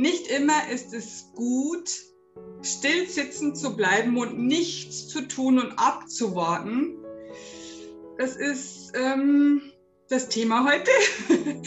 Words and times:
Nicht 0.00 0.28
immer 0.28 0.70
ist 0.72 0.94
es 0.94 1.30
gut, 1.34 1.90
still 2.62 3.06
sitzen 3.06 3.54
zu 3.54 3.76
bleiben 3.76 4.16
und 4.16 4.38
nichts 4.38 5.08
zu 5.08 5.28
tun 5.28 5.58
und 5.58 5.72
abzuwarten. 5.78 6.96
Das 8.16 8.34
ist 8.34 8.92
ähm, 8.94 9.60
das 10.10 10.28
Thema 10.28 10.68
heute. 10.68 10.90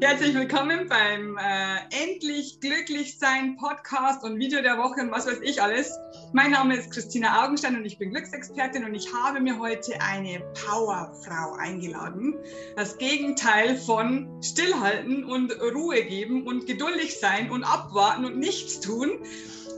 Herzlich 0.00 0.32
willkommen 0.32 0.88
beim 0.88 1.36
äh, 1.36 2.04
Endlich 2.04 2.60
Glücklich 2.60 3.18
Sein 3.18 3.56
Podcast 3.56 4.22
und 4.22 4.38
Video 4.38 4.62
der 4.62 4.78
Woche 4.78 5.00
und 5.00 5.10
was 5.10 5.26
weiß 5.26 5.40
ich 5.42 5.60
alles. 5.60 5.98
Mein 6.32 6.52
Name 6.52 6.76
ist 6.76 6.92
Christina 6.92 7.44
Augenstein 7.44 7.74
und 7.74 7.84
ich 7.84 7.98
bin 7.98 8.10
Glücksexpertin 8.10 8.84
und 8.84 8.94
ich 8.94 9.12
habe 9.12 9.40
mir 9.40 9.58
heute 9.58 9.94
eine 10.00 10.40
Powerfrau 10.64 11.54
eingeladen. 11.58 12.36
Das 12.76 12.98
Gegenteil 12.98 13.76
von 13.76 14.28
Stillhalten 14.44 15.24
und 15.24 15.52
Ruhe 15.60 16.04
geben 16.04 16.46
und 16.46 16.66
geduldig 16.66 17.18
sein 17.18 17.50
und 17.50 17.64
abwarten 17.64 18.24
und 18.24 18.38
nichts 18.38 18.78
tun. 18.78 19.10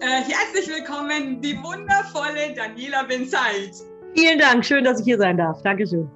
Äh, 0.00 0.06
herzlich 0.06 0.68
willkommen, 0.68 1.40
die 1.40 1.56
wundervolle 1.62 2.54
Daniela 2.54 3.04
Benzeit. 3.04 3.72
Vielen 4.14 4.38
Dank, 4.38 4.62
schön, 4.62 4.84
dass 4.84 5.00
ich 5.00 5.06
hier 5.06 5.18
sein 5.18 5.38
darf. 5.38 5.62
Dankeschön. 5.62 6.10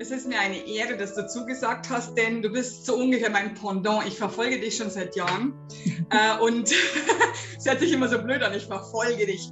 Es 0.00 0.10
ist 0.10 0.26
mir 0.26 0.40
eine 0.40 0.66
Ehre, 0.66 0.96
dass 0.96 1.14
du 1.14 1.28
zugesagt 1.28 1.90
hast, 1.90 2.16
denn 2.16 2.40
du 2.40 2.48
bist 2.48 2.86
so 2.86 2.94
ungefähr 2.96 3.28
mein 3.28 3.52
Pendant. 3.52 4.06
Ich 4.06 4.16
verfolge 4.16 4.58
dich 4.58 4.78
schon 4.78 4.88
seit 4.88 5.14
Jahren. 5.14 5.52
äh, 6.10 6.42
und 6.42 6.72
es 7.58 7.66
hört 7.66 7.80
sich 7.80 7.92
immer 7.92 8.08
so 8.08 8.18
blöd 8.18 8.42
an, 8.42 8.54
ich 8.54 8.64
verfolge 8.64 9.26
dich. 9.26 9.50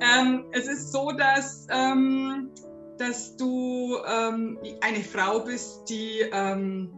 Ähm, 0.00 0.44
es 0.52 0.68
ist 0.68 0.92
so, 0.92 1.10
dass, 1.10 1.66
ähm, 1.70 2.48
dass 2.98 3.36
du 3.36 3.96
ähm, 4.06 4.56
eine 4.82 5.02
Frau 5.02 5.40
bist, 5.40 5.86
die 5.88 6.20
ähm, 6.32 6.92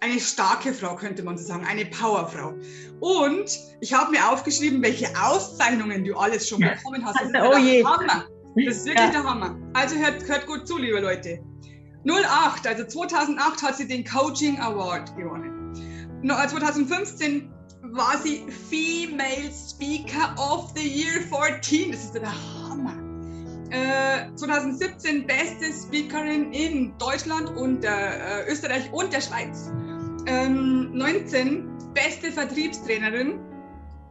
eine 0.00 0.20
starke 0.20 0.72
Frau, 0.72 0.94
könnte 0.94 1.24
man 1.24 1.36
so 1.36 1.44
sagen, 1.44 1.66
eine 1.66 1.84
Powerfrau. 1.86 2.54
Und 3.00 3.58
ich 3.80 3.92
habe 3.92 4.12
mir 4.12 4.30
aufgeschrieben, 4.30 4.80
welche 4.84 5.08
Auszeichnungen 5.20 6.04
du 6.04 6.16
alles 6.16 6.48
schon 6.48 6.60
bekommen 6.60 7.04
hast. 7.04 7.16
Das 7.20 7.28
ist 7.28 7.34
oh 7.42 7.58
je. 7.58 7.84
Hammer. 7.84 8.24
Das 8.54 8.76
ist 8.76 8.86
wirklich 8.86 9.04
ja. 9.04 9.10
der 9.10 9.24
Hammer. 9.24 9.58
Also 9.72 9.96
hört, 9.96 10.28
hört 10.28 10.46
gut 10.46 10.68
zu, 10.68 10.78
liebe 10.78 11.00
Leute. 11.00 11.42
08, 12.06 12.66
also 12.66 12.84
2008 12.84 13.62
hat 13.62 13.76
sie 13.76 13.88
den 13.88 14.04
Coaching 14.04 14.58
Award 14.60 15.16
gewonnen. 15.16 15.72
2015 16.22 17.36
äh, 17.36 17.48
war 17.92 18.18
sie 18.22 18.44
Female 18.70 19.50
Speaker 19.52 20.34
of 20.38 20.72
the 20.74 20.86
Year 20.86 21.20
14. 21.22 21.92
Das 21.92 22.04
ist 22.04 22.14
der 22.14 22.32
Hammer. 22.68 22.94
Äh, 23.70 24.34
2017 24.36 25.26
beste 25.26 25.72
Speakerin 25.72 26.52
in 26.52 26.96
Deutschland 26.98 27.50
und 27.56 27.84
äh, 27.84 28.46
Österreich 28.48 28.92
und 28.92 29.12
der 29.12 29.20
Schweiz. 29.20 29.70
Ähm, 30.26 30.92
19 30.92 31.68
beste 31.94 32.32
Vertriebstrainerin. 32.32 33.40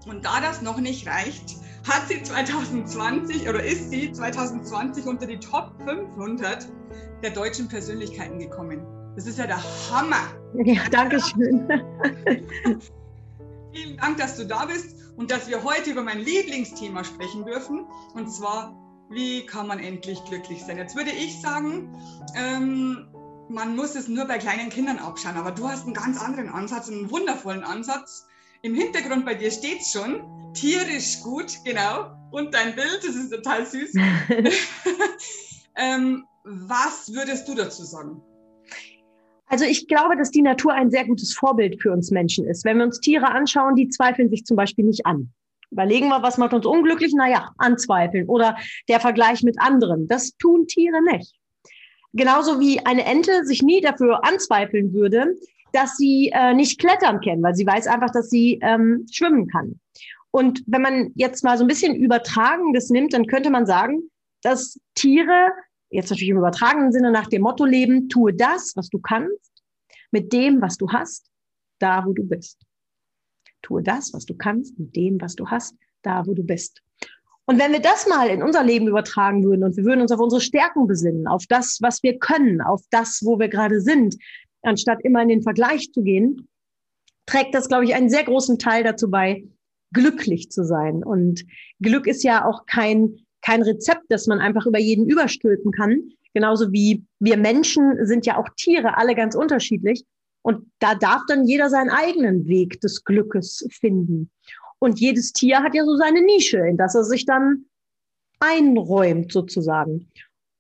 Und 0.07 0.25
da 0.25 0.41
das 0.41 0.61
noch 0.61 0.79
nicht 0.79 1.07
reicht, 1.07 1.55
hat 1.87 2.07
sie 2.07 2.21
2020 2.21 3.47
oder 3.47 3.63
ist 3.63 3.89
sie 3.89 4.11
2020 4.11 5.05
unter 5.05 5.27
die 5.27 5.39
Top 5.39 5.73
500 5.85 6.67
der 7.23 7.31
deutschen 7.31 7.67
Persönlichkeiten 7.69 8.37
gekommen. 8.37 8.85
Das 9.15 9.25
ist 9.25 9.39
ja 9.39 9.47
der 9.47 9.63
Hammer. 9.91 10.33
Ja, 10.65 10.81
danke 10.91 11.19
schön. 11.21 11.67
Vielen 13.73 13.97
Dank, 13.97 14.17
dass 14.17 14.37
du 14.37 14.45
da 14.45 14.65
bist 14.65 14.95
und 15.15 15.31
dass 15.31 15.47
wir 15.47 15.63
heute 15.63 15.91
über 15.91 16.03
mein 16.03 16.19
Lieblingsthema 16.19 17.03
sprechen 17.03 17.45
dürfen. 17.45 17.85
Und 18.13 18.29
zwar, 18.29 18.75
wie 19.09 19.45
kann 19.45 19.67
man 19.67 19.79
endlich 19.79 20.23
glücklich 20.25 20.63
sein? 20.63 20.77
Jetzt 20.77 20.95
würde 20.95 21.11
ich 21.11 21.41
sagen, 21.41 21.95
ähm, 22.35 23.07
man 23.49 23.75
muss 23.75 23.95
es 23.95 24.07
nur 24.07 24.25
bei 24.25 24.37
kleinen 24.37 24.69
Kindern 24.69 24.97
abschauen, 24.97 25.37
aber 25.37 25.51
du 25.51 25.67
hast 25.67 25.85
einen 25.85 25.93
ganz 25.93 26.21
anderen 26.21 26.49
Ansatz, 26.49 26.89
einen 26.89 27.09
wundervollen 27.09 27.63
Ansatz. 27.63 28.27
Im 28.63 28.75
Hintergrund 28.75 29.25
bei 29.25 29.35
dir 29.35 29.51
steht 29.51 29.81
es 29.81 29.91
schon, 29.91 30.23
tierisch 30.53 31.21
gut, 31.21 31.57
genau. 31.63 32.11
Und 32.31 32.53
dein 32.53 32.75
Bild, 32.75 32.99
das 33.05 33.15
ist 33.15 33.31
total 33.31 33.65
süß. 33.65 33.93
ähm, 35.75 36.25
was 36.43 37.13
würdest 37.13 37.47
du 37.47 37.55
dazu 37.55 37.83
sagen? 37.83 38.21
Also 39.47 39.65
ich 39.65 39.87
glaube, 39.87 40.17
dass 40.17 40.31
die 40.31 40.41
Natur 40.41 40.73
ein 40.73 40.89
sehr 40.89 41.05
gutes 41.05 41.33
Vorbild 41.33 41.81
für 41.81 41.91
uns 41.91 42.11
Menschen 42.11 42.47
ist. 42.47 42.65
Wenn 42.65 42.77
wir 42.77 42.85
uns 42.85 42.99
Tiere 42.99 43.27
anschauen, 43.27 43.75
die 43.75 43.89
zweifeln 43.89 44.29
sich 44.29 44.45
zum 44.45 44.57
Beispiel 44.57 44.85
nicht 44.85 45.05
an. 45.05 45.31
Überlegen 45.69 46.07
wir, 46.09 46.21
was 46.21 46.37
macht 46.37 46.53
uns 46.53 46.65
unglücklich? 46.65 47.13
Naja, 47.13 47.51
anzweifeln 47.57 48.27
oder 48.27 48.55
der 48.87 48.99
Vergleich 48.99 49.43
mit 49.43 49.59
anderen. 49.59 50.07
Das 50.07 50.31
tun 50.37 50.67
Tiere 50.67 51.01
nicht. 51.03 51.35
Genauso 52.13 52.59
wie 52.59 52.85
eine 52.85 53.05
Ente 53.05 53.43
sich 53.45 53.63
nie 53.63 53.81
dafür 53.81 54.23
anzweifeln 54.23 54.93
würde, 54.93 55.35
dass 55.71 55.97
sie 55.97 56.31
äh, 56.33 56.53
nicht 56.53 56.79
klettern 56.79 57.21
kann, 57.21 57.41
weil 57.41 57.55
sie 57.55 57.65
weiß 57.65 57.87
einfach, 57.87 58.11
dass 58.11 58.29
sie 58.29 58.59
ähm, 58.61 59.05
schwimmen 59.11 59.47
kann. 59.47 59.79
Und 60.29 60.63
wenn 60.67 60.81
man 60.83 61.11
jetzt 61.15 61.43
mal 61.43 61.57
so 61.57 61.63
ein 61.63 61.67
bisschen 61.67 61.95
Übertragendes 61.95 62.89
nimmt, 62.89 63.13
dann 63.13 63.25
könnte 63.25 63.49
man 63.49 63.65
sagen, 63.65 64.03
dass 64.43 64.79
Tiere 64.93 65.51
jetzt 65.93 66.09
natürlich 66.09 66.29
im 66.29 66.37
übertragenen 66.37 66.91
Sinne 66.91 67.11
nach 67.11 67.27
dem 67.27 67.43
Motto 67.43 67.65
leben, 67.65 68.09
tue 68.09 68.33
das, 68.33 68.73
was 68.75 68.89
du 68.89 68.99
kannst, 68.99 69.51
mit 70.11 70.33
dem, 70.33 70.61
was 70.61 70.77
du 70.77 70.89
hast, 70.89 71.29
da, 71.79 72.05
wo 72.05 72.13
du 72.13 72.23
bist. 72.23 72.61
Tue 73.61 73.81
das, 73.83 74.13
was 74.13 74.25
du 74.25 74.35
kannst, 74.35 74.77
mit 74.77 74.95
dem, 74.95 75.21
was 75.21 75.35
du 75.35 75.47
hast, 75.47 75.75
da, 76.01 76.25
wo 76.25 76.33
du 76.33 76.43
bist. 76.43 76.81
Und 77.45 77.59
wenn 77.59 77.71
wir 77.71 77.81
das 77.81 78.07
mal 78.07 78.29
in 78.29 78.41
unser 78.41 78.63
Leben 78.63 78.87
übertragen 78.87 79.43
würden 79.43 79.63
und 79.63 79.75
wir 79.75 79.83
würden 79.83 80.01
uns 80.01 80.11
auf 80.11 80.19
unsere 80.19 80.41
Stärken 80.41 80.87
besinnen, 80.87 81.27
auf 81.27 81.45
das, 81.47 81.79
was 81.81 82.01
wir 82.01 82.17
können, 82.17 82.61
auf 82.61 82.81
das, 82.89 83.21
wo 83.23 83.37
wir 83.37 83.49
gerade 83.49 83.81
sind, 83.81 84.15
anstatt 84.61 84.99
immer 85.03 85.21
in 85.21 85.29
den 85.29 85.43
Vergleich 85.43 85.91
zu 85.91 86.03
gehen, 86.03 86.47
trägt 87.25 87.53
das, 87.53 87.67
glaube 87.67 87.85
ich, 87.85 87.95
einen 87.95 88.09
sehr 88.09 88.23
großen 88.23 88.59
Teil 88.59 88.83
dazu 88.83 89.09
bei, 89.09 89.43
glücklich 89.91 90.49
zu 90.49 90.65
sein. 90.65 91.03
Und 91.03 91.43
Glück 91.81 92.07
ist 92.07 92.23
ja 92.23 92.45
auch 92.45 92.65
kein 92.65 93.22
kein 93.43 93.61
Rezept, 93.61 94.05
das 94.09 94.27
man 94.27 94.39
einfach 94.39 94.65
über 94.65 94.79
jeden 94.79 95.07
überstülpen 95.07 95.71
kann. 95.71 96.09
Genauso 96.33 96.71
wie 96.71 97.05
wir 97.19 97.37
Menschen 97.37 98.05
sind 98.05 98.25
ja 98.25 98.37
auch 98.37 98.49
Tiere, 98.55 98.97
alle 98.97 99.15
ganz 99.15 99.35
unterschiedlich. 99.35 100.03
Und 100.41 100.65
da 100.79 100.95
darf 100.95 101.21
dann 101.27 101.45
jeder 101.45 101.69
seinen 101.69 101.89
eigenen 101.89 102.47
Weg 102.47 102.81
des 102.81 103.03
Glückes 103.03 103.65
finden. 103.71 104.31
Und 104.79 104.99
jedes 104.99 105.31
Tier 105.31 105.59
hat 105.59 105.75
ja 105.75 105.85
so 105.85 105.95
seine 105.95 106.21
Nische, 106.21 106.57
in 106.57 106.77
das 106.77 106.95
er 106.95 107.03
sich 107.03 107.25
dann 107.25 107.65
einräumt 108.39 109.31
sozusagen. 109.31 110.09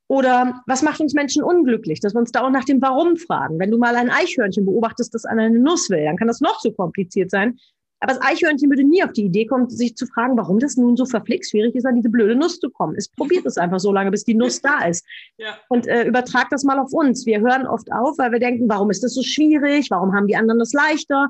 Oder 0.07 0.61
was 0.67 0.83
macht 0.83 1.01
uns 1.01 1.13
Menschen 1.13 1.43
unglücklich? 1.43 1.99
Dass 1.99 2.13
wir 2.13 2.19
uns 2.19 2.31
da 2.31 2.41
auch 2.41 2.51
nach 2.51 2.65
dem 2.65 2.81
Warum 2.81 3.17
fragen. 3.17 3.59
Wenn 3.59 3.71
du 3.71 3.77
mal 3.77 3.95
ein 3.95 4.09
Eichhörnchen 4.09 4.65
beobachtest, 4.65 5.13
das 5.13 5.25
an 5.25 5.39
eine 5.39 5.59
Nuss 5.59 5.89
will, 5.89 6.03
dann 6.05 6.17
kann 6.17 6.27
das 6.27 6.39
noch 6.39 6.59
so 6.59 6.71
kompliziert 6.71 7.31
sein. 7.31 7.57
Aber 8.03 8.15
das 8.15 8.21
Eichhörnchen 8.21 8.69
würde 8.69 8.83
nie 8.83 9.01
auf 9.01 9.13
die 9.13 9.23
Idee 9.23 9.45
kommen, 9.45 9.69
sich 9.69 9.95
zu 9.95 10.05
fragen, 10.05 10.35
warum 10.35 10.59
das 10.59 10.75
nun 10.75 10.97
so 10.97 11.05
verflixt 11.05 11.51
schwierig 11.51 11.73
ist, 11.73 11.85
an 11.85 11.95
diese 11.95 12.09
blöde 12.09 12.35
Nuss 12.35 12.59
zu 12.59 12.69
kommen. 12.69 12.95
Es 12.97 13.07
probiert 13.07 13.45
es 13.45 13.57
einfach 13.57 13.79
so 13.79 13.93
lange, 13.93 14.11
bis 14.11 14.25
die 14.25 14.33
Nuss 14.33 14.59
da 14.59 14.85
ist. 14.85 15.05
Ja. 15.37 15.57
Und 15.69 15.87
äh, 15.87 16.03
übertragt 16.03 16.51
das 16.51 16.65
mal 16.65 16.79
auf 16.79 16.91
uns. 16.91 17.25
Wir 17.25 17.39
hören 17.39 17.65
oft 17.65 17.89
auf, 17.93 18.17
weil 18.17 18.33
wir 18.33 18.39
denken, 18.39 18.67
warum 18.67 18.89
ist 18.89 19.03
das 19.05 19.13
so 19.13 19.23
schwierig? 19.23 19.89
Warum 19.89 20.13
haben 20.13 20.27
die 20.27 20.35
anderen 20.35 20.59
das 20.59 20.73
leichter? 20.73 21.29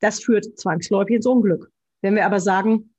Das 0.00 0.18
führt 0.18 0.58
zwangsläufig 0.58 1.14
ins 1.14 1.26
Unglück. 1.26 1.70
Wenn 2.02 2.16
wir 2.16 2.26
aber 2.26 2.40
sagen, 2.40 2.92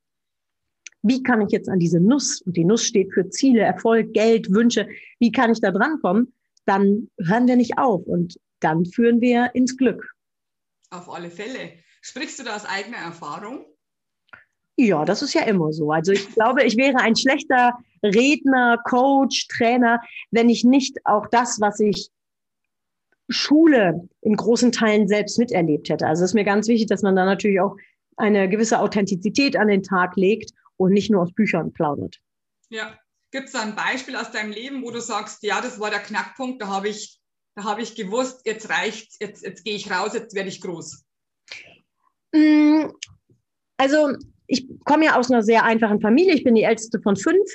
wie 1.01 1.21
kann 1.21 1.41
ich 1.41 1.51
jetzt 1.51 1.67
an 1.67 1.79
diese 1.79 1.99
Nuss, 1.99 2.41
und 2.43 2.55
die 2.55 2.63
Nuss 2.63 2.85
steht 2.85 3.11
für 3.11 3.29
Ziele, 3.29 3.59
Erfolg, 3.59 4.13
Geld, 4.13 4.53
Wünsche, 4.53 4.87
wie 5.19 5.33
kann 5.33 5.51
ich 5.51 5.59
da 5.59 5.71
drankommen? 5.71 6.33
Dann 6.65 7.09
hören 7.19 7.45
wir 7.47 7.57
nicht 7.57 7.77
auf 7.77 8.05
und 8.05 8.39
dann 8.61 8.85
führen 8.85 9.19
wir 9.19 9.53
ins 9.53 9.75
Glück. 9.75 10.13
Auf 10.91 11.13
alle 11.13 11.29
Fälle. 11.29 11.73
Sprichst 12.01 12.39
du 12.39 12.43
da 12.43 12.55
aus 12.55 12.65
eigener 12.65 12.97
Erfahrung? 12.97 13.65
Ja, 14.75 15.05
das 15.05 15.21
ist 15.21 15.33
ja 15.33 15.43
immer 15.43 15.71
so. 15.71 15.91
Also 15.91 16.11
ich 16.11 16.33
glaube, 16.33 16.63
ich 16.63 16.75
wäre 16.75 16.97
ein 16.97 17.15
schlechter 17.15 17.77
Redner, 18.03 18.79
Coach, 18.83 19.47
Trainer, 19.47 20.01
wenn 20.31 20.49
ich 20.49 20.63
nicht 20.63 20.97
auch 21.05 21.27
das, 21.27 21.61
was 21.61 21.79
ich 21.79 22.09
Schule 23.29 24.09
in 24.21 24.35
großen 24.35 24.71
Teilen 24.71 25.07
selbst 25.07 25.37
miterlebt 25.37 25.89
hätte. 25.89 26.07
Also 26.07 26.23
es 26.23 26.31
ist 26.31 26.35
mir 26.35 26.43
ganz 26.43 26.67
wichtig, 26.67 26.87
dass 26.87 27.03
man 27.03 27.15
da 27.15 27.25
natürlich 27.25 27.61
auch 27.61 27.77
eine 28.17 28.49
gewisse 28.49 28.79
Authentizität 28.79 29.55
an 29.55 29.67
den 29.67 29.83
Tag 29.83 30.15
legt 30.15 30.51
und 30.77 30.91
nicht 30.91 31.11
nur 31.11 31.21
aus 31.21 31.33
Büchern 31.33 31.71
plaudert. 31.71 32.19
Ja. 32.69 32.97
Gibt 33.31 33.47
es 33.47 33.53
da 33.53 33.61
ein 33.61 33.75
Beispiel 33.75 34.17
aus 34.17 34.31
deinem 34.31 34.51
Leben, 34.51 34.83
wo 34.83 34.91
du 34.91 34.99
sagst, 34.99 35.41
ja, 35.43 35.61
das 35.61 35.79
war 35.79 35.89
der 35.89 36.01
Knackpunkt, 36.01 36.61
da 36.61 36.67
habe 36.67 36.89
ich, 36.89 37.21
da 37.55 37.77
ich 37.77 37.95
gewusst, 37.95 38.41
jetzt 38.45 38.69
reicht's, 38.69 39.17
jetzt, 39.21 39.43
jetzt 39.43 39.63
gehe 39.63 39.75
ich 39.75 39.89
raus, 39.89 40.13
jetzt 40.13 40.35
werde 40.35 40.49
ich 40.49 40.59
groß. 40.59 41.05
Mm, 42.33 42.91
also 43.77 44.13
ich 44.47 44.67
komme 44.85 45.05
ja 45.05 45.17
aus 45.17 45.31
einer 45.31 45.43
sehr 45.43 45.63
einfachen 45.63 46.01
Familie. 46.01 46.33
Ich 46.33 46.43
bin 46.43 46.55
die 46.55 46.63
älteste 46.63 46.99
von 47.01 47.15
fünf. 47.15 47.49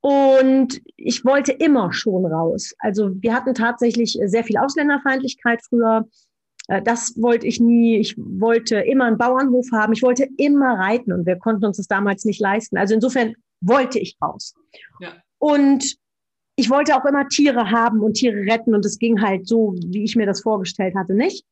Und 0.00 0.82
ich 0.96 1.24
wollte 1.24 1.52
immer 1.52 1.92
schon 1.92 2.26
raus. 2.26 2.74
Also 2.78 3.10
wir 3.22 3.32
hatten 3.32 3.54
tatsächlich 3.54 4.18
sehr 4.24 4.44
viel 4.44 4.58
Ausländerfeindlichkeit 4.58 5.62
früher. 5.66 6.06
Äh, 6.68 6.82
das 6.82 7.14
wollte 7.16 7.46
ich 7.46 7.60
nie. 7.60 7.98
Ich 7.98 8.14
wollte 8.18 8.76
immer 8.76 9.06
einen 9.06 9.16
Bauernhof 9.16 9.66
haben. 9.72 9.94
Ich 9.94 10.02
wollte 10.02 10.28
immer 10.36 10.78
reiten 10.78 11.12
und 11.12 11.24
wir 11.24 11.36
konnten 11.36 11.64
uns 11.64 11.78
das 11.78 11.86
damals 11.86 12.24
nicht 12.26 12.40
leisten. 12.40 12.76
Also 12.76 12.94
insofern 12.94 13.34
wollte 13.62 13.98
ich 13.98 14.16
raus. 14.20 14.54
Ja. 15.00 15.14
Und 15.38 15.96
ich 16.56 16.70
wollte 16.70 16.96
auch 16.96 17.04
immer 17.04 17.28
Tiere 17.28 17.70
haben 17.70 18.00
und 18.00 18.14
Tiere 18.14 18.42
retten 18.42 18.74
und 18.74 18.84
es 18.84 18.98
ging 18.98 19.20
halt 19.20 19.48
so, 19.48 19.74
wie 19.86 20.04
ich 20.04 20.16
mir 20.16 20.26
das 20.26 20.42
vorgestellt 20.42 20.94
hatte, 20.94 21.14
nicht. 21.14 21.44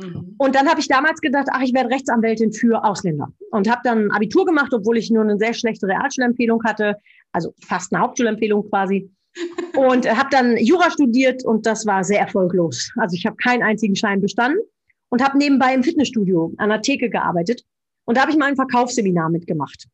Mhm. 0.00 0.34
Und 0.38 0.54
dann 0.54 0.68
habe 0.68 0.80
ich 0.80 0.88
damals 0.88 1.20
gedacht, 1.20 1.48
ach, 1.50 1.62
ich 1.62 1.72
werde 1.72 1.90
Rechtsanwältin 1.90 2.52
für 2.52 2.84
Ausländer. 2.84 3.28
Und 3.50 3.70
habe 3.70 3.80
dann 3.84 4.10
Abitur 4.10 4.44
gemacht, 4.44 4.72
obwohl 4.72 4.96
ich 4.96 5.10
nur 5.10 5.22
eine 5.22 5.38
sehr 5.38 5.54
schlechte 5.54 5.86
Realschulempfehlung 5.86 6.62
hatte, 6.64 6.96
also 7.32 7.54
fast 7.66 7.92
eine 7.92 8.02
Hauptschulempfehlung 8.02 8.68
quasi. 8.68 9.10
und 9.76 10.08
habe 10.10 10.28
dann 10.30 10.56
Jura 10.56 10.90
studiert 10.90 11.44
und 11.44 11.64
das 11.64 11.86
war 11.86 12.02
sehr 12.02 12.18
erfolglos. 12.18 12.90
Also 12.96 13.14
ich 13.14 13.26
habe 13.26 13.36
keinen 13.36 13.62
einzigen 13.62 13.94
Schein 13.94 14.20
bestanden 14.20 14.60
und 15.08 15.22
habe 15.22 15.38
nebenbei 15.38 15.72
im 15.72 15.84
Fitnessstudio 15.84 16.52
an 16.56 16.70
der 16.70 16.82
Theke 16.82 17.10
gearbeitet. 17.10 17.64
Und 18.06 18.16
da 18.16 18.22
habe 18.22 18.32
ich 18.32 18.36
mal 18.36 18.46
ein 18.46 18.56
Verkaufsseminar 18.56 19.30
mitgemacht. 19.30 19.86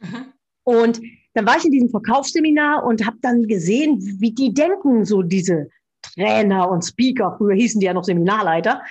Mhm. 0.00 0.26
Und 0.64 1.00
dann 1.34 1.46
war 1.46 1.56
ich 1.56 1.64
in 1.64 1.70
diesem 1.70 1.88
Verkaufsseminar 1.88 2.84
und 2.84 3.06
habe 3.06 3.16
dann 3.22 3.48
gesehen, 3.48 3.98
wie 4.20 4.32
die 4.32 4.52
denken, 4.52 5.04
so 5.04 5.22
diese 5.22 5.70
Trainer 6.02 6.68
und 6.68 6.82
Speaker. 6.82 7.34
Früher 7.38 7.54
hießen 7.54 7.80
die 7.80 7.86
ja 7.86 7.94
noch 7.94 8.04
Seminarleiter. 8.04 8.82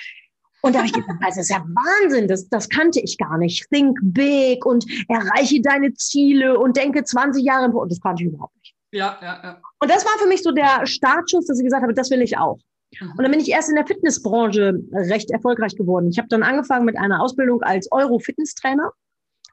Und 0.61 0.75
da 0.75 0.79
habe 0.79 0.87
ich 0.87 0.93
gedacht, 0.93 1.17
das 1.21 1.37
ist 1.37 1.49
ja 1.49 1.63
Wahnsinn, 1.63 2.27
das, 2.27 2.47
das 2.49 2.69
kannte 2.69 2.99
ich 2.99 3.17
gar 3.17 3.37
nicht. 3.37 3.67
Think 3.71 3.97
big 4.01 4.65
und 4.65 4.85
erreiche 5.09 5.59
deine 5.61 5.93
Ziele 5.95 6.59
und 6.59 6.77
denke 6.77 7.03
20 7.03 7.43
Jahre 7.43 7.65
im 7.65 7.89
Das 7.89 7.99
kannte 7.99 8.23
ich 8.23 8.29
überhaupt 8.29 8.55
nicht. 8.57 8.75
Ja, 8.91 9.17
ja, 9.21 9.39
ja. 9.43 9.61
Und 9.79 9.89
das 9.89 10.05
war 10.05 10.11
für 10.19 10.27
mich 10.27 10.43
so 10.43 10.51
der 10.51 10.85
Startschuss, 10.85 11.47
dass 11.47 11.57
ich 11.57 11.63
gesagt 11.63 11.81
habe, 11.81 11.93
das 11.93 12.11
will 12.11 12.21
ich 12.21 12.37
auch. 12.37 12.59
Mhm. 12.99 13.11
Und 13.11 13.23
dann 13.23 13.31
bin 13.31 13.39
ich 13.39 13.49
erst 13.49 13.69
in 13.69 13.75
der 13.75 13.87
Fitnessbranche 13.87 14.79
recht 14.91 15.31
erfolgreich 15.31 15.75
geworden. 15.75 16.09
Ich 16.09 16.17
habe 16.17 16.27
dann 16.27 16.43
angefangen 16.43 16.85
mit 16.85 16.97
einer 16.97 17.21
Ausbildung 17.21 17.63
als 17.63 17.91
Euro-Fitnesstrainer, 17.91 18.91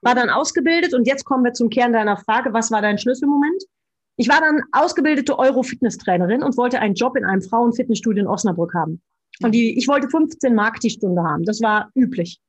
war 0.02 0.14
dann 0.14 0.30
ausgebildet 0.30 0.94
und 0.94 1.06
jetzt 1.06 1.24
kommen 1.24 1.44
wir 1.44 1.52
zum 1.52 1.70
Kern 1.70 1.92
deiner 1.92 2.16
Frage, 2.16 2.52
was 2.52 2.70
war 2.70 2.82
dein 2.82 2.98
Schlüsselmoment? 2.98 3.64
Ich 4.16 4.28
war 4.28 4.40
dann 4.40 4.62
ausgebildete 4.72 5.38
Euro-Fitnesstrainerin 5.38 6.42
und 6.42 6.56
wollte 6.56 6.80
einen 6.80 6.94
Job 6.94 7.16
in 7.16 7.24
einem 7.24 7.42
Frauenfitnessstudio 7.42 8.22
in 8.22 8.28
Osnabrück 8.28 8.74
haben. 8.74 9.00
Und 9.42 9.52
die, 9.52 9.78
ich 9.78 9.86
wollte 9.88 10.08
15 10.08 10.54
Mark 10.54 10.80
die 10.80 10.90
Stunde 10.90 11.22
haben. 11.22 11.44
Das 11.44 11.60
war 11.60 11.90
üblich. 11.94 12.40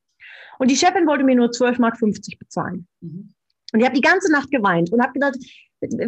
Und 0.58 0.72
die 0.72 0.76
Chefin 0.76 1.08
wollte 1.08 1.24
mir 1.24 1.36
nur 1.36 1.52
12 1.52 1.80
Mark 1.80 1.98
50 1.98 2.40
bezahlen. 2.40 2.88
Mhm. 3.02 3.34
Und 3.72 3.80
ich 3.80 3.86
habe 3.86 3.96
die 3.96 4.02
ganze 4.02 4.32
Nacht 4.32 4.50
geweint 4.52 4.92
und 4.92 5.02
habe 5.02 5.14
gedacht, 5.14 5.38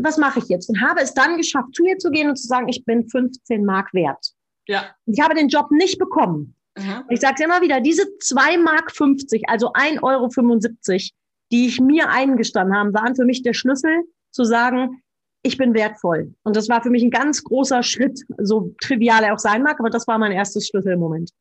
was 0.02 0.18
mache 0.18 0.40
ich 0.40 0.50
jetzt? 0.50 0.70
Und 0.70 0.82
habe 0.82 1.02
es 1.02 1.14
dann 1.14 1.38
geschafft, 1.38 1.74
zu 1.74 1.86
ihr 1.86 1.98
zu 1.98 2.10
gehen 2.10 2.30
und 2.30 2.36
zu 2.36 2.48
sagen, 2.48 2.68
ich 2.68 2.84
bin 2.84 3.08
15 3.08 3.64
Mark 3.64 3.94
wert. 3.94 4.34
Ja. 4.68 4.96
Und 5.06 5.14
ich 5.14 5.24
habe 5.24 5.36
den 5.36 5.48
Job 5.48 5.72
nicht 5.72 5.98
bekommen. 5.98 6.56
Mhm. 6.78 7.04
Ich 7.10 7.22
sage 7.22 7.36
es 7.38 7.46
immer 7.46 7.62
wieder, 7.62 7.80
diese 7.80 8.06
2 8.20 8.58
Mark 8.58 8.92
50, 8.92 9.44
also 9.48 9.72
1,75 9.74 10.02
Euro, 10.04 10.30
die 11.52 11.68
ich 11.68 11.80
mir 11.80 12.10
eingestanden 12.10 12.76
habe, 12.76 12.94
waren 12.94 13.16
für 13.16 13.26
mich 13.26 13.44
der 13.44 13.54
Schlüssel 13.54 14.04
zu 14.32 14.44
sagen, 14.44 15.02
ich 15.44 15.58
bin 15.58 15.74
wertvoll. 15.74 16.34
Und 16.44 16.56
das 16.56 16.70
war 16.70 16.82
für 16.84 16.90
mich 16.90 17.04
ein 17.04 17.10
ganz 17.10 17.44
großer 17.44 17.84
Schritt, 17.84 18.20
so 18.38 18.76
trivial 18.82 19.24
er 19.24 19.34
auch 19.34 19.40
sein 19.40 19.64
mag, 19.64 19.80
aber 19.80 19.90
das 19.90 20.08
war 20.08 20.18
mein 20.18 20.32
erstes 20.32 20.68
Schlüsselmoment. 20.68 21.32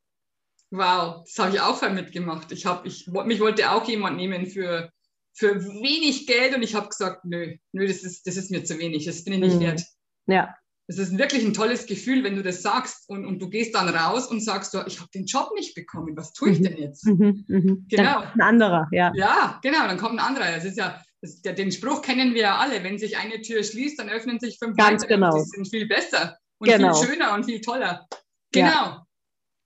Wow, 0.70 1.24
das 1.24 1.38
habe 1.38 1.54
ich 1.54 1.60
auch 1.60 1.82
mitgemacht. 1.90 2.52
Ich 2.52 2.64
habe, 2.64 2.86
ich, 2.86 3.08
mich 3.08 3.40
wollte 3.40 3.70
auch 3.70 3.86
jemand 3.88 4.16
nehmen 4.16 4.46
für, 4.46 4.90
für 5.32 5.60
wenig 5.64 6.26
Geld 6.26 6.54
und 6.54 6.62
ich 6.62 6.74
habe 6.74 6.88
gesagt, 6.88 7.24
nö, 7.24 7.56
nö, 7.72 7.86
das 7.86 8.02
ist, 8.02 8.26
das 8.26 8.36
ist 8.36 8.50
mir 8.50 8.64
zu 8.64 8.78
wenig, 8.78 9.04
das 9.04 9.24
bin 9.24 9.34
ich 9.34 9.40
nicht 9.40 9.56
mhm. 9.56 9.60
wert. 9.60 9.84
Ja. 10.26 10.54
Es 10.86 10.98
ist 10.98 11.16
wirklich 11.16 11.44
ein 11.44 11.54
tolles 11.54 11.86
Gefühl, 11.86 12.24
wenn 12.24 12.34
du 12.34 12.42
das 12.42 12.62
sagst 12.62 13.08
und, 13.08 13.24
und 13.24 13.40
du 13.40 13.48
gehst 13.48 13.76
dann 13.76 13.88
raus 13.88 14.26
und 14.26 14.42
sagst, 14.42 14.74
ich 14.86 14.98
habe 14.98 15.10
den 15.14 15.24
Job 15.24 15.50
nicht 15.54 15.74
bekommen, 15.74 16.16
was 16.16 16.32
tue 16.32 16.50
ich 16.50 16.58
mhm. 16.58 16.64
denn 16.64 16.76
jetzt? 16.78 17.06
Mhm, 17.06 17.44
mhm. 17.46 17.86
Genau. 17.88 18.20
ein 18.20 18.40
anderer, 18.40 18.88
ja. 18.90 19.12
Ja, 19.14 19.60
genau, 19.62 19.86
dann 19.86 19.98
kommt 19.98 20.14
ein 20.14 20.26
anderer. 20.26 20.52
Das 20.52 20.64
ist 20.64 20.78
ja, 20.78 21.00
das, 21.22 21.42
den 21.42 21.70
Spruch 21.70 22.02
kennen 22.02 22.34
wir 22.34 22.42
ja 22.42 22.56
alle, 22.58 22.82
wenn 22.82 22.98
sich 22.98 23.18
eine 23.18 23.42
Tür 23.42 23.62
schließt, 23.62 23.98
dann 23.98 24.08
öffnen 24.08 24.40
sich 24.40 24.58
fünf 24.58 24.76
Ganz 24.76 25.02
weitere 25.02 25.14
genau. 25.14 25.36
die 25.36 25.44
sind 25.44 25.68
viel 25.68 25.86
besser 25.86 26.38
und 26.58 26.68
genau. 26.68 26.94
viel 26.94 27.08
schöner 27.08 27.34
und 27.34 27.44
viel 27.44 27.60
toller. 27.60 28.06
Genau. 28.52 28.68
Ja. 28.68 29.06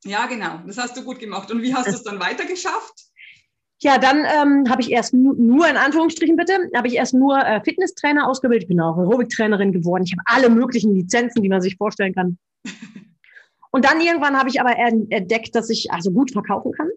ja. 0.04 0.26
genau. 0.26 0.60
Das 0.66 0.78
hast 0.78 0.96
du 0.96 1.04
gut 1.04 1.20
gemacht. 1.20 1.50
Und 1.50 1.62
wie 1.62 1.74
hast 1.74 1.86
du 1.86 1.92
es 1.92 2.02
dann 2.02 2.20
weiter 2.20 2.44
geschafft? 2.44 3.04
Ja, 3.80 3.98
dann 3.98 4.24
ähm, 4.24 4.70
habe 4.70 4.80
ich 4.80 4.90
erst 4.90 5.12
nur, 5.12 5.68
in 5.68 5.76
Anführungsstrichen 5.76 6.36
bitte, 6.36 6.70
habe 6.74 6.88
ich 6.88 6.94
erst 6.94 7.12
nur 7.12 7.38
äh, 7.38 7.60
Fitnesstrainer 7.62 8.28
ausgebildet. 8.28 8.64
Ich 8.64 8.68
bin 8.68 8.80
auch 8.80 8.96
Aerobic-Trainerin 8.96 9.72
geworden. 9.72 10.04
Ich 10.06 10.12
habe 10.12 10.22
alle 10.24 10.48
möglichen 10.48 10.94
Lizenzen, 10.94 11.42
die 11.42 11.48
man 11.48 11.60
sich 11.60 11.76
vorstellen 11.76 12.14
kann. 12.14 12.38
Und 13.70 13.84
dann 13.84 14.00
irgendwann 14.00 14.38
habe 14.38 14.48
ich 14.48 14.60
aber 14.60 14.76
entdeckt, 14.78 15.54
dass 15.54 15.68
ich 15.68 15.90
also 15.90 16.12
gut 16.12 16.30
verkaufen 16.30 16.72
kann. 16.72 16.88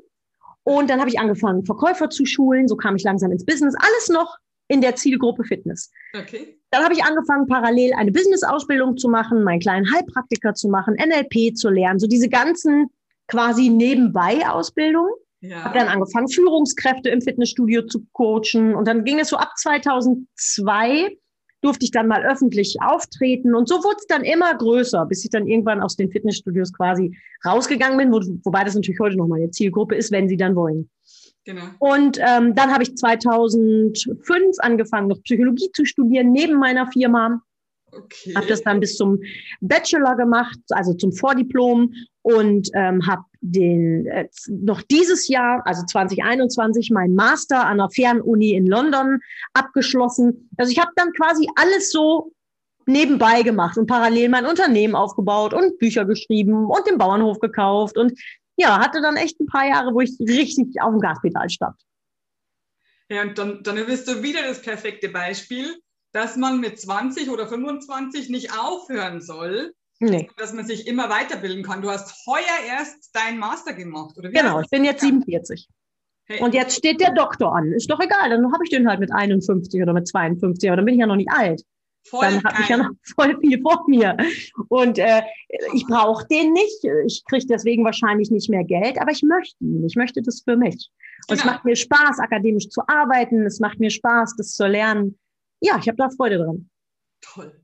Und 0.63 0.89
dann 0.89 0.99
habe 0.99 1.09
ich 1.09 1.19
angefangen, 1.19 1.65
Verkäufer 1.65 2.09
zu 2.09 2.25
schulen. 2.25 2.67
So 2.67 2.75
kam 2.75 2.95
ich 2.95 3.03
langsam 3.03 3.31
ins 3.31 3.45
Business. 3.45 3.73
Alles 3.79 4.09
noch 4.09 4.37
in 4.67 4.81
der 4.81 4.95
Zielgruppe 4.95 5.43
Fitness. 5.43 5.91
Okay. 6.17 6.59
Dann 6.71 6.83
habe 6.83 6.93
ich 6.93 7.03
angefangen, 7.03 7.47
parallel 7.47 7.93
eine 7.93 8.11
Business-Ausbildung 8.11 8.97
zu 8.97 9.09
machen, 9.09 9.43
meinen 9.43 9.59
kleinen 9.59 9.91
Heilpraktiker 9.91 10.53
zu 10.53 10.67
machen, 10.67 10.95
NLP 10.95 11.55
zu 11.55 11.69
lernen. 11.69 11.99
So 11.99 12.07
diese 12.07 12.27
ganzen 12.27 12.87
quasi 13.27 13.69
nebenbei 13.69 14.47
Ausbildungen. 14.47 15.11
Ja. 15.41 15.63
Habe 15.63 15.79
dann 15.79 15.87
angefangen, 15.87 16.27
Führungskräfte 16.27 17.09
im 17.09 17.21
Fitnessstudio 17.21 17.83
zu 17.83 18.05
coachen. 18.13 18.75
Und 18.75 18.87
dann 18.87 19.03
ging 19.05 19.19
es 19.19 19.29
so 19.29 19.37
ab 19.37 19.51
2002 19.55 21.17
durfte 21.61 21.85
ich 21.85 21.91
dann 21.91 22.07
mal 22.07 22.23
öffentlich 22.23 22.77
auftreten. 22.81 23.55
Und 23.55 23.67
so 23.67 23.83
wurde 23.83 23.97
es 23.99 24.07
dann 24.07 24.23
immer 24.23 24.55
größer, 24.55 25.05
bis 25.05 25.23
ich 25.23 25.31
dann 25.31 25.47
irgendwann 25.47 25.81
aus 25.81 25.95
den 25.95 26.11
Fitnessstudios 26.11 26.71
quasi 26.71 27.17
rausgegangen 27.45 27.97
bin, 27.97 28.11
wo, 28.11 28.19
wobei 28.43 28.63
das 28.63 28.75
natürlich 28.75 28.99
heute 28.99 29.17
noch 29.17 29.27
meine 29.27 29.49
Zielgruppe 29.49 29.95
ist, 29.95 30.11
wenn 30.11 30.29
sie 30.29 30.37
dann 30.37 30.55
wollen. 30.55 30.89
Genau. 31.47 31.63
Und 31.79 32.19
ähm, 32.19 32.55
dann 32.55 32.73
habe 32.73 32.83
ich 32.83 32.97
2005 32.97 34.57
angefangen, 34.59 35.07
noch 35.07 35.23
Psychologie 35.23 35.71
zu 35.71 35.85
studieren, 35.85 36.33
neben 36.33 36.59
meiner 36.59 36.91
Firma. 36.91 37.41
Okay. 37.89 38.35
Habe 38.35 38.47
das 38.47 38.63
dann 38.63 38.81
bis 38.81 38.97
zum 38.97 39.21
Bachelor 39.61 40.17
gemacht, 40.17 40.59
also 40.71 40.93
zum 40.93 41.13
Vordiplom 41.13 41.93
und 42.21 42.69
ähm, 42.73 43.07
habe 43.07 43.21
den 43.39 44.07
äh, 44.07 44.27
noch 44.49 44.81
dieses 44.81 45.29
Jahr, 45.29 45.61
also 45.65 45.85
2021, 45.85 46.91
meinen 46.91 47.15
Master 47.15 47.65
an 47.65 47.77
der 47.77 47.89
Fernuni 47.91 48.51
in 48.51 48.67
London 48.67 49.21
abgeschlossen. 49.53 50.49
Also 50.57 50.73
ich 50.73 50.79
habe 50.79 50.91
dann 50.97 51.13
quasi 51.13 51.47
alles 51.55 51.91
so 51.91 52.33
nebenbei 52.85 53.41
gemacht 53.43 53.77
und 53.77 53.87
parallel 53.87 54.27
mein 54.27 54.45
Unternehmen 54.45 54.95
aufgebaut 54.95 55.53
und 55.53 55.77
Bücher 55.77 56.03
geschrieben 56.03 56.65
und 56.65 56.85
den 56.87 56.97
Bauernhof 56.97 57.39
gekauft 57.39 57.97
und 57.97 58.19
ja, 58.57 58.79
hatte 58.79 59.01
dann 59.01 59.15
echt 59.15 59.39
ein 59.39 59.45
paar 59.45 59.67
Jahre, 59.67 59.93
wo 59.93 60.01
ich 60.01 60.17
richtig 60.19 60.81
auf 60.81 60.91
dem 60.91 60.99
Gaspedal 60.99 61.49
stand. 61.49 61.79
Ja, 63.09 63.21
und 63.21 63.37
dann, 63.37 63.63
dann 63.63 63.85
bist 63.85 64.07
du 64.07 64.21
wieder 64.21 64.41
das 64.43 64.61
perfekte 64.61 65.09
Beispiel 65.09 65.81
dass 66.17 66.35
man 66.35 66.59
mit 66.59 66.79
20 66.79 67.29
oder 67.29 67.47
25 67.47 68.29
nicht 68.29 68.57
aufhören 68.57 69.21
soll, 69.21 69.73
nee. 69.99 70.29
dass 70.37 70.53
man 70.53 70.65
sich 70.65 70.87
immer 70.87 71.09
weiterbilden 71.09 71.63
kann. 71.63 71.81
Du 71.81 71.89
hast 71.89 72.25
heuer 72.25 72.67
erst 72.67 73.15
deinen 73.15 73.39
Master 73.39 73.73
gemacht, 73.73 74.17
oder 74.17 74.29
wie? 74.29 74.33
Genau, 74.33 74.59
ich 74.59 74.69
bin 74.69 74.83
jetzt 74.83 75.01
47. 75.01 75.67
Hey. 76.25 76.41
Und 76.41 76.53
jetzt 76.53 76.75
steht 76.75 76.99
der 76.99 77.13
Doktor 77.13 77.55
an. 77.55 77.71
Ist 77.71 77.89
doch 77.89 77.99
egal, 77.99 78.29
dann 78.29 78.51
habe 78.51 78.63
ich 78.63 78.69
den 78.69 78.89
halt 78.89 78.99
mit 78.99 79.13
51 79.13 79.81
oder 79.81 79.93
mit 79.93 80.07
52, 80.07 80.69
aber 80.69 80.77
dann 80.77 80.85
bin 80.85 80.95
ich 80.95 80.99
ja 80.99 81.07
noch 81.07 81.15
nicht 81.15 81.31
alt. 81.31 81.61
Voll 82.09 82.21
dann 82.21 82.43
habe 82.43 82.61
ich 82.61 82.69
ja 82.69 82.77
noch 82.77 82.89
voll 83.15 83.37
viel 83.41 83.61
vor 83.61 83.83
mir. 83.87 84.15
Und 84.69 84.97
äh, 84.97 85.21
ich 85.73 85.85
brauche 85.85 86.25
den 86.27 86.53
nicht. 86.53 86.83
Ich 87.05 87.23
kriege 87.29 87.45
deswegen 87.47 87.83
wahrscheinlich 87.83 88.31
nicht 88.31 88.49
mehr 88.49 88.63
Geld, 88.63 88.99
aber 88.99 89.11
ich 89.11 89.23
möchte 89.23 89.63
ihn. 89.63 89.85
Ich 89.85 89.95
möchte 89.95 90.21
das 90.21 90.41
für 90.41 90.57
mich. 90.57 90.89
Und 91.27 91.37
genau. 91.37 91.39
es 91.39 91.45
macht 91.45 91.65
mir 91.65 91.75
Spaß, 91.75 92.19
akademisch 92.19 92.69
zu 92.69 92.81
arbeiten. 92.87 93.45
Es 93.45 93.59
macht 93.59 93.79
mir 93.79 93.89
Spaß, 93.89 94.35
das 94.37 94.53
zu 94.53 94.67
lernen 94.67 95.17
ja, 95.59 95.77
ich 95.79 95.87
habe 95.87 95.97
da 95.97 96.09
Freude 96.09 96.37
dran. 96.37 96.69
Toll. 97.21 97.63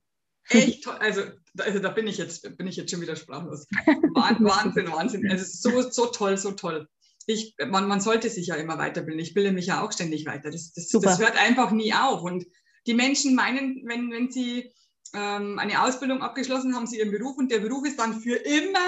Echt 0.49 0.83
toll. 0.83 0.95
Also, 0.99 1.21
also 1.59 1.79
da 1.79 1.89
bin 1.89 2.07
ich 2.07 2.17
jetzt, 2.17 2.57
bin 2.57 2.67
ich 2.67 2.75
jetzt 2.75 2.91
schon 2.91 3.01
wieder 3.01 3.15
sprachlos. 3.15 3.67
Wahnsinn, 4.15 4.91
Wahnsinn. 4.91 5.25
Es 5.25 5.41
ist 5.41 5.61
so, 5.61 5.81
so 5.81 6.07
toll, 6.07 6.37
so 6.37 6.51
toll. 6.51 6.87
Ich, 7.25 7.55
man, 7.67 7.87
man 7.87 8.01
sollte 8.01 8.29
sich 8.29 8.47
ja 8.47 8.55
immer 8.55 8.77
weiterbilden. 8.77 9.21
Ich 9.21 9.33
bilde 9.33 9.53
mich 9.53 9.67
ja 9.67 9.81
auch 9.81 9.91
ständig 9.91 10.25
weiter. 10.25 10.51
Das, 10.51 10.73
das, 10.73 10.89
das 10.89 11.19
hört 11.19 11.37
einfach 11.37 11.71
nie 11.71 11.93
auf. 11.93 12.21
Und 12.21 12.45
die 12.87 12.93
Menschen 12.93 13.35
meinen, 13.35 13.81
wenn, 13.85 14.11
wenn 14.11 14.31
sie 14.31 14.71
ähm, 15.13 15.59
eine 15.59 15.83
Ausbildung 15.83 16.21
abgeschlossen 16.21 16.75
haben, 16.75 16.87
sie 16.87 16.99
ihren 16.99 17.11
Beruf 17.11 17.37
und 17.37 17.51
der 17.51 17.59
Beruf 17.59 17.85
ist 17.85 17.99
dann 17.99 18.19
für 18.19 18.35
immer 18.35 18.79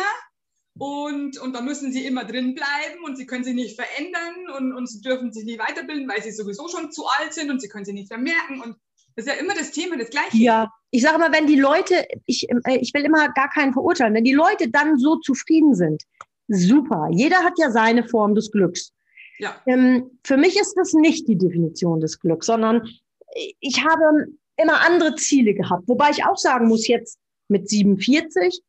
und, 0.77 1.39
und 1.39 1.53
da 1.53 1.61
müssen 1.61 1.91
sie 1.91 2.05
immer 2.05 2.25
drin 2.25 2.53
bleiben 2.53 3.03
und 3.05 3.15
sie 3.15 3.25
können 3.25 3.45
sich 3.45 3.55
nicht 3.55 3.79
verändern 3.79 4.57
und, 4.57 4.73
und 4.73 4.89
sie 4.89 5.01
dürfen 5.01 5.31
sich 5.31 5.45
nie 5.45 5.57
weiterbilden, 5.57 6.07
weil 6.09 6.21
sie 6.21 6.31
sowieso 6.31 6.67
schon 6.67 6.91
zu 6.91 7.05
alt 7.19 7.33
sind 7.33 7.49
und 7.49 7.61
sie 7.61 7.69
können 7.69 7.85
sich 7.85 7.93
nicht 7.93 8.09
vermerken. 8.09 8.61
Und 8.61 8.75
das 9.15 9.25
ist 9.25 9.33
ja 9.33 9.39
immer 9.39 9.53
das 9.53 9.71
Thema, 9.71 9.97
das 9.97 10.09
Gleiche. 10.09 10.35
Ja, 10.37 10.69
ich 10.91 11.01
sage 11.01 11.17
mal, 11.17 11.31
wenn 11.31 11.47
die 11.47 11.59
Leute, 11.59 12.05
ich, 12.25 12.49
äh, 12.49 12.77
ich 12.77 12.93
will 12.93 13.03
immer 13.03 13.29
gar 13.29 13.49
keinen 13.49 13.71
verurteilen, 13.71 14.13
wenn 14.13 14.25
die 14.25 14.33
Leute 14.33 14.69
dann 14.69 14.97
so 14.97 15.15
zufrieden 15.17 15.75
sind, 15.75 16.03
super. 16.49 17.07
Jeder 17.11 17.37
hat 17.37 17.53
ja 17.57 17.71
seine 17.71 18.05
Form 18.07 18.35
des 18.35 18.51
Glücks. 18.51 18.91
Ja. 19.37 19.55
Ähm, 19.65 20.19
für 20.23 20.37
mich 20.37 20.59
ist 20.59 20.73
das 20.75 20.93
nicht 20.93 21.27
die 21.27 21.37
Definition 21.37 22.01
des 22.01 22.19
Glücks, 22.19 22.47
sondern 22.47 22.89
ich 23.35 23.83
habe 23.83 24.27
immer 24.57 24.81
andere 24.85 25.15
Ziele 25.15 25.53
gehabt. 25.53 25.87
Wobei 25.87 26.09
ich 26.11 26.25
auch 26.25 26.37
sagen 26.37 26.67
muss, 26.67 26.87
jetzt 26.87 27.19
mit 27.47 27.69
47, 27.69 28.61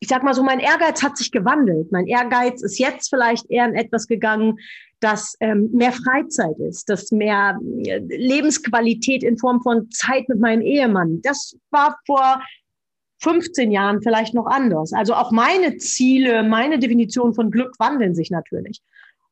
ich 0.00 0.08
sag 0.08 0.22
mal 0.22 0.34
so, 0.34 0.42
mein 0.42 0.60
Ehrgeiz 0.60 1.02
hat 1.02 1.16
sich 1.16 1.30
gewandelt. 1.30 1.90
Mein 1.92 2.06
Ehrgeiz 2.06 2.62
ist 2.62 2.78
jetzt 2.78 3.08
vielleicht 3.08 3.48
eher 3.50 3.66
in 3.66 3.74
etwas 3.74 4.06
gegangen, 4.06 4.58
dass 5.00 5.36
ähm, 5.40 5.70
mehr 5.72 5.92
Freizeit 5.92 6.58
ist, 6.58 6.88
dass 6.88 7.10
mehr 7.10 7.58
äh, 7.84 7.98
Lebensqualität 7.98 9.22
in 9.22 9.38
Form 9.38 9.62
von 9.62 9.90
Zeit 9.90 10.28
mit 10.28 10.40
meinem 10.40 10.62
Ehemann. 10.62 11.20
Das 11.22 11.56
war 11.70 11.98
vor 12.06 12.42
15 13.22 13.70
Jahren 13.70 14.02
vielleicht 14.02 14.34
noch 14.34 14.46
anders. 14.46 14.92
Also 14.92 15.14
auch 15.14 15.30
meine 15.30 15.76
Ziele, 15.76 16.42
meine 16.42 16.78
Definition 16.78 17.34
von 17.34 17.50
Glück 17.50 17.74
wandeln 17.78 18.14
sich 18.14 18.30
natürlich. 18.30 18.80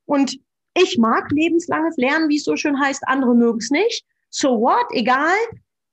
Und 0.06 0.38
ich 0.74 0.98
mag 0.98 1.30
lebenslanges 1.30 1.96
Lernen, 1.96 2.28
wie 2.28 2.36
es 2.36 2.44
so 2.44 2.56
schön 2.56 2.80
heißt, 2.80 3.02
andere 3.06 3.34
mögen 3.34 3.58
es 3.58 3.70
nicht. 3.70 4.04
So 4.32 4.58
what, 4.58 4.86
egal. 4.92 5.36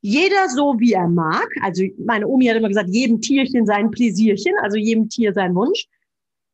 Jeder 0.01 0.47
so, 0.47 0.79
wie 0.79 0.93
er 0.93 1.09
mag. 1.09 1.49
Also 1.61 1.83
meine 1.97 2.25
Omi 2.25 2.45
hat 2.45 2.55
immer 2.55 2.69
gesagt, 2.69 2.89
jedem 2.89 3.19
Tierchen 3.19 3.65
sein 3.65 3.91
Pläsierchen, 3.91 4.53
also 4.61 4.77
jedem 4.77 5.09
Tier 5.09 5.33
sein 5.33 5.53
Wunsch. 5.55 5.87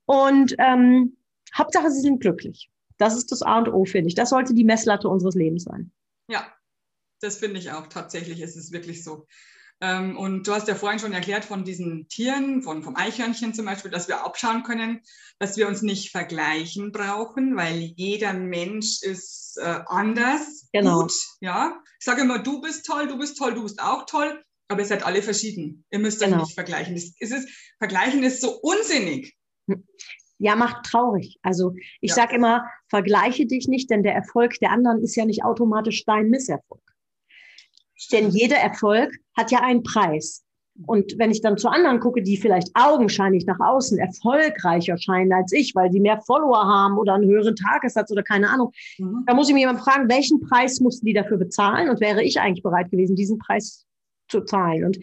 Und 0.06 0.56
ähm, 0.58 1.16
Hauptsache, 1.56 1.92
sie 1.92 2.02
sind 2.02 2.22
glücklich. 2.22 2.70
Das 2.98 3.16
ist 3.16 3.32
das 3.32 3.44
A 3.44 3.60
und 3.60 3.70
O, 3.70 3.86
finde 3.86 4.08
ich. 4.08 4.16
Das 4.16 4.30
sollte 4.30 4.54
die 4.54 4.64
Messlatte 4.64 5.08
unseres 5.08 5.36
Lebens 5.36 5.64
sein. 5.66 5.92
Ja, 6.28 6.52
das 7.22 7.38
finde 7.38 7.60
ich 7.60 7.72
auch. 7.72 7.88
Tatsächlich 7.88 8.42
ist 8.42 8.56
es 8.56 8.72
wirklich 8.72 9.04
so. 9.04 9.28
Ähm, 9.82 10.18
und 10.18 10.48
du 10.48 10.54
hast 10.54 10.68
ja 10.70 10.76
vorhin 10.76 11.00
schon 11.00 11.12
erklärt 11.14 11.44
von 11.44 11.66
diesen 11.66 12.08
Tieren, 12.08 12.62
von, 12.62 12.82
vom 12.82 12.96
Eichhörnchen 12.96 13.54
zum 13.54 13.66
Beispiel, 13.66 13.92
dass 13.92 14.08
wir 14.08 14.24
abschauen 14.24 14.64
können, 14.64 15.02
dass 15.38 15.58
wir 15.58 15.68
uns 15.68 15.82
nicht 15.82 16.12
vergleichen 16.12 16.92
brauchen, 16.94 17.58
weil 17.58 17.80
jeder 17.98 18.34
Mensch 18.34 19.02
ist 19.02 19.58
äh, 19.62 19.80
anders. 19.88 20.70
Genau. 20.72 21.02
Gut, 21.02 21.14
ja. 21.42 21.78
Ich 22.00 22.06
sage 22.06 22.22
immer, 22.22 22.40
du 22.40 22.62
bist 22.62 22.86
toll, 22.86 23.08
du 23.08 23.18
bist 23.18 23.38
toll, 23.38 23.54
du 23.54 23.64
bist 23.64 23.82
auch 23.82 24.06
toll, 24.06 24.42
aber 24.70 24.80
ihr 24.80 24.86
seid 24.86 25.06
alle 25.06 25.22
verschieden. 25.22 25.84
Ihr 25.92 26.00
müsst 26.00 26.22
euch 26.24 26.30
Genau. 26.30 26.44
nicht 26.44 26.54
vergleichen. 26.56 26.96
Es 26.96 27.14
ist, 27.20 27.50
vergleichen 27.78 28.24
ist 28.24 28.42
so 28.42 28.58
unsinnig. 28.62 29.36
Ja, 30.38 30.56
macht 30.56 30.86
traurig. 30.86 31.38
Also 31.42 31.74
ich 32.02 32.10
Ja. 32.12 32.16
sage 32.16 32.36
immer, 32.36 32.66
vergleiche 32.90 33.46
dich 33.46 33.68
nicht, 33.68 33.90
denn 33.90 34.04
der 34.04 34.14
Erfolg 34.16 34.58
der 34.60 34.72
anderen 34.72 35.02
ist 35.02 35.16
ja 35.16 35.26
nicht 35.26 35.44
automatisch 35.44 36.04
dein 36.06 36.30
Misserfolg. 36.30 36.82
Denn 38.12 38.30
jeder 38.30 38.58
Erfolg 38.58 39.14
hat 39.38 39.52
ja 39.52 39.60
einen 39.62 39.84
Preis. 39.84 40.44
Und 40.86 41.18
wenn 41.18 41.32
ich 41.32 41.42
dann 41.42 41.58
zu 41.58 41.70
anderen 41.70 42.02
gucke, 42.02 42.22
die 42.22 42.36
vielleicht 42.36 42.70
augenscheinlich 42.74 43.46
nach 43.46 43.60
außen 43.62 43.98
erfolgreicher 43.98 44.98
scheinen 44.98 45.32
als 45.32 45.54
ich, 45.54 45.74
weil 45.74 45.90
sie 45.90 46.02
mehr 46.02 46.20
Follower 46.26 46.66
haben 46.66 46.98
oder 46.98 47.14
einen 47.14 47.30
höheren 47.30 47.56
Tagessatz 47.56 48.12
oder 48.12 48.24
keine 48.24 48.50
Ahnung, 48.50 48.72
Mhm. 48.98 49.24
da 49.26 49.34
muss 49.34 49.48
ich 49.48 49.54
mich 49.54 49.62
jemand 49.62 49.80
fragen, 49.80 50.10
welchen 50.10 50.42
Preis 50.42 50.82
mussten 50.82 51.06
die 51.06 51.14
dafür 51.14 51.38
bezahlen 51.38 51.90
und 51.90 52.02
wäre 52.02 52.22
ich 52.22 52.42
eigentlich 52.42 52.64
bereit 52.64 52.92
gewesen, 52.92 53.16
diesen 53.16 53.40
Preis 53.40 53.86
zu 54.28 54.42
zahlen? 54.42 54.84
Und 54.84 55.00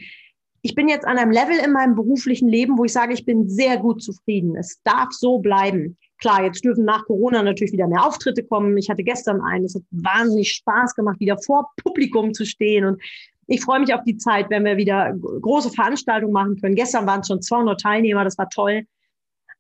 ich 0.61 0.75
bin 0.75 0.89
jetzt 0.89 1.07
an 1.07 1.17
einem 1.17 1.33
Level 1.33 1.57
in 1.65 1.73
meinem 1.73 1.95
beruflichen 1.95 2.49
Leben, 2.49 2.77
wo 2.77 2.85
ich 2.85 2.93
sage, 2.93 3.15
ich 3.15 3.25
bin 3.25 3.49
sehr 3.49 3.79
gut 3.79 4.03
zufrieden. 4.03 4.57
Es 4.57 4.81
darf 4.85 5.11
so 5.13 5.39
bleiben. 5.39 5.97
Klar, 6.23 6.45
jetzt 6.45 6.65
dürfen 6.65 6.85
nach 6.85 7.05
Corona 7.05 7.43
natürlich 7.43 7.73
wieder 7.73 7.89
mehr 7.89 8.07
Auftritte 8.07 8.45
kommen. 8.45 8.79
Ich 8.79 8.89
hatte 8.89 9.03
gestern 9.03 9.41
einen. 9.41 9.65
Es 9.65 9.75
hat 9.75 9.83
wahnsinnig 9.91 10.53
Spaß 10.53 10.95
gemacht, 10.95 11.19
wieder 11.19 11.37
vor 11.37 11.73
Publikum 11.83 12.33
zu 12.33 12.47
stehen. 12.47 12.85
Und 12.85 13.03
ich 13.49 13.61
freue 13.61 13.81
mich 13.81 13.93
auf 13.93 14.05
die 14.05 14.17
Zeit, 14.17 14.49
wenn 14.49 14.65
wir 14.65 14.77
wieder 14.77 15.13
große 15.15 15.71
Veranstaltungen 15.71 16.33
machen 16.33 16.61
können. 16.61 16.77
Gestern 16.77 17.09
waren 17.09 17.23
es 17.23 17.27
schon 17.27 17.43
200 17.43 17.81
Teilnehmer. 17.81 18.23
Das 18.23 18.39
war 18.39 18.49
toll. 18.49 18.85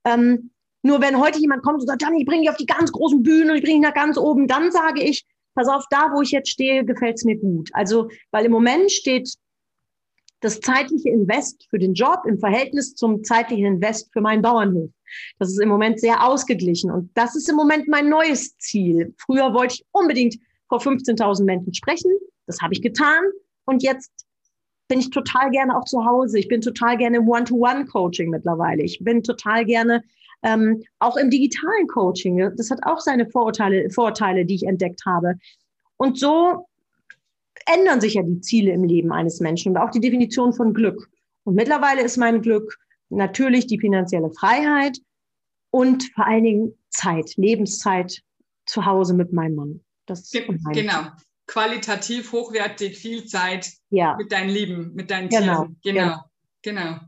Ähm, 0.04 0.50
nur 0.84 1.00
wenn 1.00 1.18
heute 1.18 1.40
jemand 1.40 1.64
kommt 1.64 1.80
und 1.80 1.88
sagt, 1.88 1.98
Gianni, 1.98 2.20
ich 2.20 2.26
bringe 2.26 2.42
dich 2.42 2.50
auf 2.50 2.56
die 2.56 2.66
ganz 2.66 2.92
großen 2.92 3.24
Bühnen 3.24 3.50
und 3.50 3.56
ich 3.56 3.64
bringe 3.64 3.80
dich 3.80 3.88
nach 3.88 3.94
ganz 3.94 4.16
oben, 4.16 4.46
dann 4.46 4.70
sage 4.70 5.02
ich, 5.02 5.24
pass 5.56 5.66
auf, 5.66 5.84
da, 5.90 6.12
wo 6.14 6.22
ich 6.22 6.30
jetzt 6.30 6.48
stehe, 6.48 6.84
gefällt 6.84 7.16
es 7.16 7.24
mir 7.24 7.38
gut. 7.38 7.70
Also, 7.72 8.08
weil 8.30 8.44
im 8.44 8.52
Moment 8.52 8.92
steht 8.92 9.34
das 10.42 10.60
zeitliche 10.60 11.08
Invest 11.08 11.66
für 11.70 11.78
den 11.78 11.94
Job 11.94 12.22
im 12.26 12.38
Verhältnis 12.38 12.94
zum 12.94 13.24
zeitlichen 13.24 13.64
Invest 13.64 14.12
für 14.12 14.20
meinen 14.20 14.42
Bauernhof. 14.42 14.90
Das 15.38 15.48
ist 15.48 15.60
im 15.60 15.68
Moment 15.68 16.00
sehr 16.00 16.26
ausgeglichen 16.26 16.90
und 16.90 17.10
das 17.14 17.36
ist 17.36 17.48
im 17.48 17.56
Moment 17.56 17.88
mein 17.88 18.08
neues 18.08 18.56
Ziel. 18.58 19.14
Früher 19.18 19.54
wollte 19.54 19.74
ich 19.74 19.84
unbedingt 19.92 20.36
vor 20.68 20.80
15.000 20.80 21.44
Menschen 21.44 21.72
sprechen. 21.74 22.10
Das 22.46 22.60
habe 22.60 22.74
ich 22.74 22.82
getan 22.82 23.22
und 23.64 23.82
jetzt 23.82 24.10
bin 24.88 24.98
ich 24.98 25.10
total 25.10 25.50
gerne 25.50 25.76
auch 25.76 25.84
zu 25.84 26.04
Hause. 26.04 26.38
Ich 26.38 26.48
bin 26.48 26.60
total 26.60 26.96
gerne 26.96 27.18
im 27.18 27.28
One-to-One-Coaching 27.28 28.28
mittlerweile. 28.28 28.82
Ich 28.82 28.98
bin 29.02 29.22
total 29.22 29.64
gerne 29.64 30.02
ähm, 30.42 30.82
auch 30.98 31.16
im 31.16 31.30
digitalen 31.30 31.86
Coaching. 31.86 32.38
Das 32.56 32.70
hat 32.70 32.80
auch 32.82 33.00
seine 33.00 33.26
Vorurteile, 33.30 33.88
Vorteile, 33.90 34.44
die 34.44 34.56
ich 34.56 34.64
entdeckt 34.64 35.02
habe. 35.06 35.36
Und 35.96 36.18
so 36.18 36.66
ändern 37.66 38.00
sich 38.00 38.14
ja 38.14 38.22
die 38.22 38.40
Ziele 38.40 38.72
im 38.72 38.84
Leben 38.84 39.12
eines 39.12 39.40
Menschen 39.40 39.72
und 39.72 39.78
auch 39.78 39.90
die 39.90 40.00
Definition 40.00 40.52
von 40.52 40.74
Glück. 40.74 41.08
Und 41.44 41.54
mittlerweile 41.54 42.02
ist 42.02 42.16
mein 42.16 42.42
Glück 42.42 42.78
natürlich 43.08 43.66
die 43.66 43.78
finanzielle 43.78 44.30
Freiheit 44.30 44.98
und 45.70 46.04
vor 46.14 46.26
allen 46.26 46.44
Dingen 46.44 46.78
Zeit, 46.90 47.34
Lebenszeit 47.36 48.22
zu 48.66 48.86
Hause 48.86 49.14
mit 49.14 49.32
meinem 49.32 49.54
Mann. 49.56 49.80
Das 50.06 50.20
ist 50.20 50.32
Ge 50.32 50.46
genau. 50.72 51.08
Qualitativ, 51.46 52.32
hochwertig, 52.32 52.98
viel 52.98 53.26
Zeit 53.26 53.70
Ja, 53.90 54.16
mit 54.16 54.32
deinen 54.32 54.50
Lieben, 54.50 54.94
mit 54.94 55.10
deinen 55.10 55.28
Genau, 55.28 55.64
Tieren. 55.64 55.80
Genau, 55.82 56.24
genau. 56.62 57.00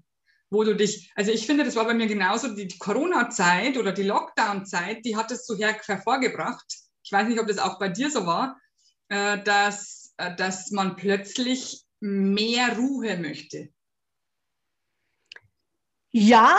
Wo 0.50 0.64
du 0.64 0.74
dich, 0.74 1.10
also 1.14 1.30
ich 1.30 1.46
finde, 1.46 1.64
das 1.64 1.76
war 1.76 1.84
bei 1.84 1.94
mir 1.94 2.06
genauso, 2.06 2.54
die 2.54 2.68
Corona-Zeit 2.78 3.76
oder 3.78 3.92
die 3.92 4.02
Lockdown-Zeit, 4.02 5.04
die 5.04 5.16
hat 5.16 5.30
es 5.30 5.46
so 5.46 5.56
her 5.56 5.76
hervorgebracht. 5.84 6.66
Ich 7.02 7.12
weiß 7.12 7.28
nicht, 7.28 7.40
ob 7.40 7.46
das 7.46 7.58
auch 7.58 7.78
bei 7.78 7.88
dir 7.88 8.10
so 8.10 8.26
war, 8.26 8.58
äh, 9.08 9.42
dass, 9.42 10.03
dass 10.16 10.70
man 10.70 10.96
plötzlich 10.96 11.84
mehr 12.00 12.76
Ruhe 12.76 13.16
möchte. 13.16 13.70
Ja, 16.16 16.56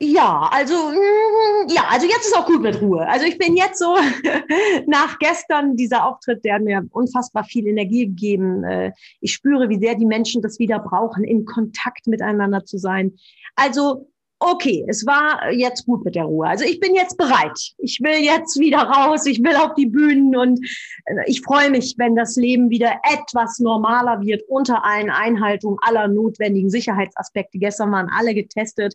ja, 0.00 0.48
also 0.50 0.72
mm, 0.74 1.68
ja, 1.68 1.84
also 1.90 2.06
jetzt 2.06 2.28
ist 2.28 2.34
auch 2.34 2.46
gut 2.46 2.62
mit 2.62 2.80
Ruhe. 2.80 3.06
Also 3.06 3.26
ich 3.26 3.36
bin 3.36 3.54
jetzt 3.54 3.78
so 3.78 3.94
nach 4.86 5.18
gestern 5.18 5.76
dieser 5.76 6.06
Auftritt, 6.06 6.42
der 6.46 6.54
hat 6.54 6.62
mir 6.62 6.82
unfassbar 6.92 7.44
viel 7.44 7.66
Energie 7.66 8.06
gegeben. 8.06 8.64
Äh, 8.64 8.92
Ich 9.20 9.34
spüre, 9.34 9.68
wie 9.68 9.78
sehr 9.78 9.96
die 9.96 10.06
Menschen 10.06 10.40
das 10.40 10.58
wieder 10.58 10.78
brauchen, 10.78 11.24
in 11.24 11.44
Kontakt 11.44 12.06
miteinander 12.06 12.64
zu 12.64 12.78
sein. 12.78 13.18
Also 13.54 14.08
okay, 14.38 14.84
es 14.88 15.06
war 15.06 15.50
jetzt 15.50 15.86
gut 15.86 16.04
mit 16.04 16.14
der 16.14 16.24
Ruhe. 16.24 16.46
Also 16.46 16.64
ich 16.64 16.78
bin 16.80 16.94
jetzt 16.94 17.16
bereit. 17.16 17.58
Ich 17.78 18.00
will 18.02 18.22
jetzt 18.22 18.58
wieder 18.58 18.78
raus. 18.78 19.26
Ich 19.26 19.42
will 19.42 19.56
auf 19.56 19.74
die 19.74 19.86
Bühnen 19.86 20.36
und 20.36 20.60
äh, 21.06 21.14
ich 21.26 21.40
freue 21.42 21.70
mich, 21.70 21.94
wenn 21.98 22.14
das 22.16 22.36
Leben 22.36 22.68
wieder 22.70 23.00
etwas 23.10 23.58
normaler 23.58 24.20
wird 24.20 24.42
unter 24.48 24.84
allen 24.84 25.10
Einhaltungen 25.10 25.78
aller 25.82 26.08
notwendigen 26.08 26.70
Sicherheitsaspekte. 26.70 27.58
Gestern 27.58 27.92
waren 27.92 28.10
alle 28.14 28.34
getestet. 28.34 28.94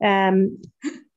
Ähm, 0.00 0.62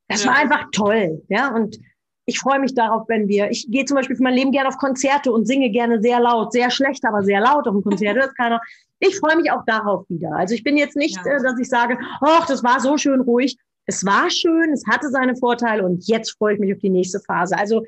das 0.08 0.24
Ja. 0.24 0.32
war 0.32 0.38
einfach 0.38 0.66
toll, 0.72 1.22
ja. 1.30 1.54
Und 1.54 1.78
ich 2.26 2.40
freue 2.40 2.60
mich 2.60 2.74
darauf, 2.76 3.08
wenn 3.08 3.28
wir. 3.28 3.50
Ich 3.52 3.70
gehe 3.70 3.86
zum 3.86 3.96
Beispiel 3.96 4.16
für 4.16 4.24
mein 4.24 4.36
Leben 4.36 4.52
gerne 4.52 4.70
auf 4.70 4.78
Konzerte 4.78 5.32
und 5.32 5.46
singe 5.48 5.70
gerne 5.72 6.02
sehr 6.02 6.20
laut, 6.20 6.52
sehr 6.54 6.70
schlecht, 6.70 7.04
aber 7.06 7.24
sehr 7.24 7.42
laut 7.42 7.68
auf 7.68 7.74
dem 7.74 7.84
Konzert. 7.84 8.18
Hört 8.18 8.36
keiner. 8.38 8.62
Ich 9.00 9.18
freue 9.18 9.38
mich 9.38 9.52
auch 9.52 9.64
darauf 9.66 10.06
wieder. 10.10 10.32
Also 10.36 10.54
ich 10.56 10.64
bin 10.64 10.78
jetzt 10.78 10.96
nicht, 10.96 11.16
Ja. 11.26 11.32
äh, 11.38 11.42
dass 11.42 11.58
ich 11.60 11.70
sage, 11.70 11.98
ach, 12.22 12.46
das 12.48 12.64
war 12.64 12.80
so 12.80 12.98
schön 12.98 13.22
ruhig. 13.22 13.58
Es 13.86 14.06
war 14.06 14.30
schön, 14.30 14.72
es 14.72 14.84
hatte 14.88 15.10
seine 15.10 15.36
Vorteile 15.36 15.84
und 15.84 16.06
jetzt 16.08 16.38
freue 16.38 16.54
ich 16.56 16.60
mich 16.60 16.74
auf 16.74 16.80
die 16.80 16.90
nächste 16.90 17.20
Phase. 17.22 17.58
Also 17.58 17.84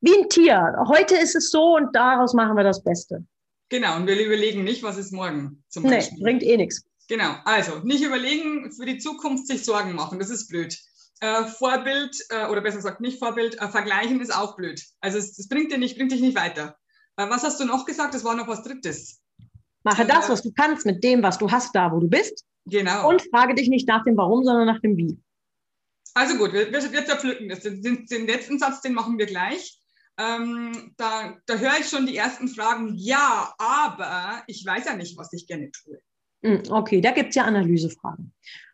wie 0.00 0.14
ein 0.18 0.28
Tier. 0.28 0.74
Heute 0.88 1.16
ist 1.16 1.34
es 1.36 1.50
so 1.50 1.76
und 1.76 1.94
daraus 1.94 2.34
machen 2.34 2.56
wir 2.56 2.64
das 2.64 2.82
Beste. 2.82 3.24
Genau, 3.70 3.96
und 3.96 4.06
wir 4.06 4.18
überlegen 4.24 4.64
nicht, 4.64 4.82
was 4.82 4.98
ist 4.98 5.12
morgen 5.12 5.62
zum 5.68 5.84
Nee, 5.84 5.96
Beispiel. 5.96 6.22
bringt 6.22 6.42
eh 6.42 6.56
nichts. 6.56 6.84
Genau, 7.08 7.34
also 7.44 7.78
nicht 7.84 8.02
überlegen, 8.02 8.72
für 8.72 8.84
die 8.86 8.98
Zukunft 8.98 9.46
sich 9.46 9.64
Sorgen 9.64 9.94
machen, 9.94 10.18
das 10.18 10.30
ist 10.30 10.48
blöd. 10.48 10.76
Äh, 11.20 11.44
Vorbild, 11.44 12.16
äh, 12.30 12.46
oder 12.48 12.60
besser 12.60 12.76
gesagt 12.78 13.00
nicht 13.00 13.18
Vorbild, 13.18 13.60
äh, 13.60 13.68
vergleichen 13.68 14.20
ist 14.20 14.34
auch 14.34 14.56
blöd. 14.56 14.82
Also 15.00 15.18
es, 15.18 15.38
es 15.38 15.48
bringt, 15.48 15.70
dir 15.72 15.78
nicht, 15.78 15.96
bringt 15.96 16.12
dich 16.12 16.20
nicht 16.20 16.36
weiter. 16.36 16.76
Äh, 17.16 17.28
was 17.30 17.42
hast 17.44 17.60
du 17.60 17.64
noch 17.64 17.84
gesagt? 17.86 18.14
Es 18.14 18.24
war 18.24 18.34
noch 18.34 18.48
was 18.48 18.62
Drittes. 18.62 19.20
Mache 19.84 20.06
das, 20.06 20.28
was 20.30 20.42
du 20.42 20.50
kannst 20.52 20.86
mit 20.86 21.04
dem, 21.04 21.22
was 21.22 21.38
du 21.38 21.50
hast, 21.50 21.74
da 21.74 21.92
wo 21.92 22.00
du 22.00 22.08
bist. 22.08 22.44
Genau. 22.66 23.08
Und 23.08 23.22
frage 23.30 23.54
dich 23.54 23.68
nicht 23.68 23.86
nach 23.86 24.02
dem 24.04 24.16
Warum, 24.16 24.42
sondern 24.42 24.66
nach 24.66 24.80
dem 24.80 24.96
Wie. 24.96 25.18
Also 26.14 26.36
gut, 26.36 26.52
wir, 26.52 26.72
wir, 26.72 26.92
wir 26.92 27.04
zerpflücken 27.04 27.48
das. 27.48 27.60
Den, 27.60 27.82
den, 27.82 28.26
letzten 28.26 28.58
Satz, 28.58 28.80
den 28.80 28.94
machen 28.94 29.18
wir 29.18 29.26
gleich. 29.26 29.80
Ähm, 30.16 30.94
da, 30.96 31.36
da 31.46 31.56
höre 31.56 31.80
ich 31.80 31.88
schon 31.88 32.06
die 32.06 32.16
ersten 32.16 32.48
Fragen. 32.48 32.94
Ja, 32.94 33.52
aber 33.58 34.42
ich 34.46 34.64
weiß 34.64 34.86
ja 34.86 34.96
nicht, 34.96 35.18
was 35.18 35.32
ich 35.32 35.46
gerne 35.46 35.70
tue. 35.70 35.98
Hm, 36.44 36.62
Okay, 36.70 37.00
da 37.00 37.10
gibt's 37.10 37.34
ja 37.34 37.44
Analysefragen. 37.44 38.32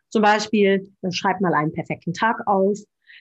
Zum 0.09 0.21
Beispiel, 0.21 0.93
äh, 1.01 1.11
schreib 1.11 1.41
mal 1.41 1.53
einen 1.53 1.73
perfekten 1.73 2.13
Tag 2.13 2.45
auf. 2.45 2.77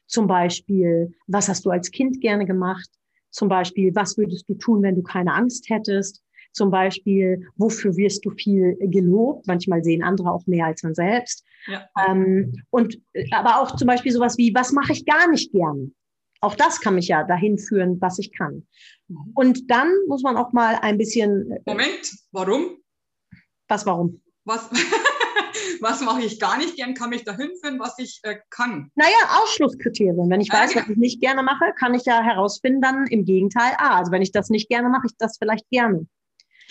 Zum 0.06 0.26
Beispiel, 0.26 1.14
was 1.26 1.48
hast 1.48 1.64
du 1.64 1.70
als 1.70 1.90
Kind 1.90 2.20
gerne 2.20 2.46
gemacht? 2.46 2.88
Zum 3.30 3.48
Beispiel, 3.48 3.94
was 3.94 4.18
würdest 4.18 4.48
du 4.48 4.54
tun, 4.54 4.82
wenn 4.82 4.96
du 4.96 5.02
keine 5.02 5.32
Angst 5.32 5.70
hättest? 5.70 6.22
Zum 6.52 6.70
Beispiel, 6.70 7.46
wofür 7.56 7.96
wirst 7.96 8.24
du 8.24 8.30
viel 8.30 8.76
gelobt? 8.80 9.46
Manchmal 9.46 9.84
sehen 9.84 10.02
andere 10.02 10.32
auch 10.32 10.46
mehr 10.46 10.66
als 10.66 10.82
man 10.82 10.94
selbst. 10.94 11.44
Ja. 11.66 11.88
Ähm, 12.08 12.62
und 12.70 13.00
äh, 13.12 13.28
aber 13.32 13.60
auch 13.60 13.76
zum 13.76 13.86
Beispiel 13.86 14.12
sowas 14.12 14.36
wie, 14.38 14.54
was 14.54 14.72
mache 14.72 14.92
ich 14.92 15.04
gar 15.04 15.30
nicht 15.30 15.52
gern? 15.52 15.94
Auch 16.40 16.54
das 16.54 16.80
kann 16.80 16.94
mich 16.94 17.08
ja 17.08 17.22
dahin 17.24 17.58
führen, 17.58 18.00
was 18.00 18.18
ich 18.18 18.32
kann. 18.32 18.66
Mhm. 19.08 19.32
Und 19.34 19.70
dann 19.70 19.92
muss 20.08 20.22
man 20.22 20.36
auch 20.36 20.52
mal 20.52 20.76
ein 20.76 20.98
bisschen, 20.98 21.50
äh, 21.52 21.60
Moment, 21.66 22.10
warum? 22.32 22.78
was 23.68 23.86
warum? 23.86 24.20
Was, 24.44 24.68
was 25.80 26.00
mache 26.00 26.22
ich 26.22 26.40
gar 26.40 26.58
nicht 26.58 26.76
gern? 26.76 26.94
Kann 26.94 27.10
mich 27.10 27.24
dahin 27.24 27.50
führen, 27.60 27.78
was 27.78 27.98
ich 27.98 28.20
äh, 28.22 28.36
kann. 28.50 28.90
Naja, 28.94 29.40
Ausschlusskriterien. 29.42 30.28
Wenn 30.28 30.40
ich 30.40 30.50
Ah, 30.52 30.62
weiß, 30.62 30.72
genau. 30.72 30.84
was 30.84 30.90
ich 30.90 30.96
nicht 30.96 31.20
gerne 31.20 31.42
mache, 31.42 31.72
kann 31.78 31.94
ich 31.94 32.04
ja 32.04 32.22
herausfinden, 32.22 32.80
dann 32.80 33.06
im 33.06 33.24
Gegenteil, 33.24 33.72
ah, 33.78 33.98
also 33.98 34.10
wenn 34.10 34.22
ich 34.22 34.32
das 34.32 34.50
nicht 34.50 34.68
gerne 34.68 34.88
mache, 34.88 35.06
ich 35.06 35.16
das 35.18 35.38
vielleicht 35.38 35.68
gerne. 35.70 36.06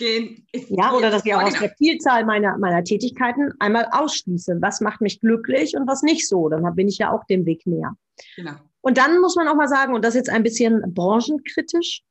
Gehen. 0.00 0.44
Ja, 0.68 0.92
oder 0.92 1.10
dass 1.10 1.24
ich 1.24 1.34
auch 1.34 1.42
aus 1.42 1.58
der 1.58 1.70
Vielzahl 1.78 2.24
meiner, 2.24 2.58
meiner 2.58 2.82
Tätigkeiten 2.82 3.52
einmal 3.60 3.86
ausschließe. 3.92 4.58
Was 4.60 4.80
macht 4.80 5.00
mich 5.00 5.20
glücklich 5.20 5.76
und 5.76 5.86
was 5.86 6.02
nicht 6.02 6.26
so? 6.26 6.48
Dann 6.48 6.74
bin 6.74 6.88
ich 6.88 6.98
ja 6.98 7.12
auch 7.12 7.24
dem 7.26 7.46
Weg 7.46 7.64
näher. 7.66 7.94
Genau. 8.34 8.52
Und 8.80 8.98
dann 8.98 9.20
muss 9.20 9.36
man 9.36 9.46
auch 9.46 9.54
mal 9.54 9.68
sagen, 9.68 9.94
und 9.94 10.04
das 10.04 10.14
jetzt 10.14 10.30
ein 10.30 10.42
bisschen 10.42 10.82
branchenkritisch, 10.94 12.02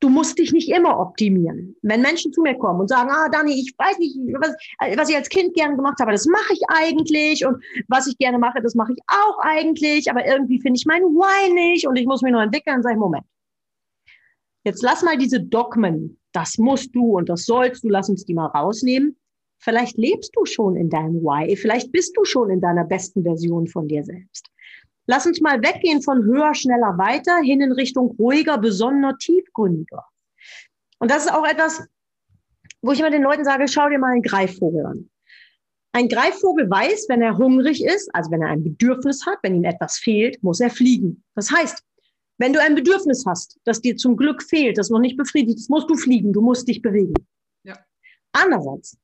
du 0.00 0.08
musst 0.08 0.38
dich 0.38 0.52
nicht 0.52 0.68
immer 0.68 0.98
optimieren. 0.98 1.76
Wenn 1.82 2.02
Menschen 2.02 2.32
zu 2.32 2.42
mir 2.42 2.58
kommen 2.58 2.80
und 2.80 2.88
sagen, 2.88 3.08
ah, 3.10 3.28
Dani, 3.28 3.52
ich 3.52 3.72
weiß 3.78 3.98
nicht, 3.98 4.16
was, 4.40 4.54
was 4.98 5.08
ich 5.08 5.16
als 5.16 5.28
Kind 5.28 5.54
gerne 5.54 5.76
gemacht 5.76 6.00
habe, 6.00 6.10
das 6.10 6.26
mache 6.26 6.52
ich 6.52 6.60
eigentlich 6.68 7.46
und 7.46 7.62
was 7.86 8.08
ich 8.08 8.18
gerne 8.18 8.38
mache, 8.38 8.60
das 8.60 8.74
mache 8.74 8.92
ich 8.92 8.98
auch 9.06 9.38
eigentlich, 9.38 10.10
aber 10.10 10.26
irgendwie 10.26 10.60
finde 10.60 10.78
ich 10.78 10.86
mein 10.86 11.02
Why 11.02 11.52
nicht 11.54 11.86
und 11.86 11.96
ich 11.96 12.06
muss 12.06 12.22
mich 12.22 12.32
nur 12.32 12.42
entwickeln, 12.42 12.82
sage 12.82 12.96
ich, 12.96 12.98
Moment. 12.98 13.24
Jetzt 14.64 14.82
lass 14.82 15.02
mal 15.02 15.16
diese 15.16 15.40
Dogmen, 15.40 16.18
das 16.32 16.58
musst 16.58 16.94
du 16.94 17.18
und 17.18 17.28
das 17.28 17.44
sollst 17.44 17.84
du, 17.84 17.88
lass 17.88 18.08
uns 18.08 18.24
die 18.24 18.34
mal 18.34 18.46
rausnehmen. 18.46 19.16
Vielleicht 19.58 19.96
lebst 19.96 20.32
du 20.34 20.44
schon 20.44 20.76
in 20.76 20.90
deinem 20.90 21.22
Why, 21.22 21.56
vielleicht 21.56 21.92
bist 21.92 22.16
du 22.16 22.24
schon 22.24 22.50
in 22.50 22.60
deiner 22.60 22.84
besten 22.84 23.22
Version 23.22 23.66
von 23.68 23.86
dir 23.86 24.02
selbst. 24.04 24.48
Lass 25.06 25.26
uns 25.26 25.40
mal 25.40 25.62
weggehen 25.62 26.02
von 26.02 26.24
höher, 26.24 26.54
schneller, 26.54 26.96
weiter 26.98 27.38
hin 27.38 27.60
in 27.60 27.72
Richtung 27.72 28.14
ruhiger, 28.18 28.58
besonnener, 28.58 29.16
tiefgründiger. 29.18 30.04
Und 30.98 31.10
das 31.10 31.26
ist 31.26 31.32
auch 31.32 31.46
etwas, 31.46 31.86
wo 32.82 32.92
ich 32.92 33.00
immer 33.00 33.10
den 33.10 33.22
Leuten 33.22 33.44
sage, 33.44 33.66
schau 33.68 33.88
dir 33.88 33.98
mal 33.98 34.12
einen 34.12 34.22
Greifvogel 34.22 34.86
an. 34.86 35.10
Ein 35.92 36.08
Greifvogel 36.08 36.70
weiß, 36.70 37.06
wenn 37.08 37.20
er 37.20 37.36
hungrig 37.36 37.84
ist, 37.84 38.12
also 38.14 38.30
wenn 38.30 38.42
er 38.42 38.48
ein 38.48 38.64
Bedürfnis 38.64 39.26
hat, 39.26 39.38
wenn 39.42 39.54
ihm 39.54 39.64
etwas 39.64 39.98
fehlt, 39.98 40.42
muss 40.42 40.60
er 40.60 40.70
fliegen. 40.70 41.22
Das 41.34 41.50
heißt, 41.50 41.84
wenn 42.38 42.52
du 42.52 42.60
ein 42.60 42.74
Bedürfnis 42.74 43.24
hast, 43.26 43.58
das 43.64 43.80
dir 43.80 43.96
zum 43.96 44.16
Glück 44.16 44.42
fehlt, 44.42 44.78
das 44.78 44.90
noch 44.90 44.98
nicht 44.98 45.16
befriedigt 45.16 45.58
ist, 45.58 45.70
musst 45.70 45.88
du 45.88 45.96
fliegen, 45.96 46.32
du 46.32 46.40
musst 46.40 46.68
dich 46.68 46.82
bewegen. 46.82 47.14
Ja. 47.64 47.78
Andererseits, 48.32 48.96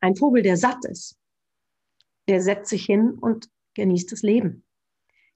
ein 0.00 0.16
Vogel, 0.16 0.42
der 0.42 0.56
satt 0.56 0.84
ist, 0.84 1.16
der 2.28 2.40
setzt 2.40 2.70
sich 2.70 2.84
hin 2.84 3.10
und 3.20 3.48
genießt 3.74 4.12
das 4.12 4.22
Leben. 4.22 4.64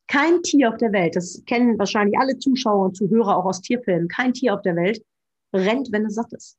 Kein 0.07 0.43
Tier 0.43 0.71
auf 0.71 0.79
der 0.79 0.93
Welt, 0.93 1.17
das 1.17 1.43
kennen 1.47 1.79
wahrscheinlich 1.79 2.19
alle 2.19 2.39
Zuschauer 2.39 2.87
und 2.87 2.97
Zuhörer 2.97 3.37
auch 3.37 3.45
aus 3.45 3.61
Tierfilmen, 3.61 4.09
kein 4.09 4.33
Tier 4.33 4.55
auf 4.55 4.63
der 4.63 4.77
Welt 4.77 5.05
rennt, 5.53 5.93
wenn 5.93 6.07
es 6.07 6.15
satt 6.15 6.33
ist. 6.33 6.57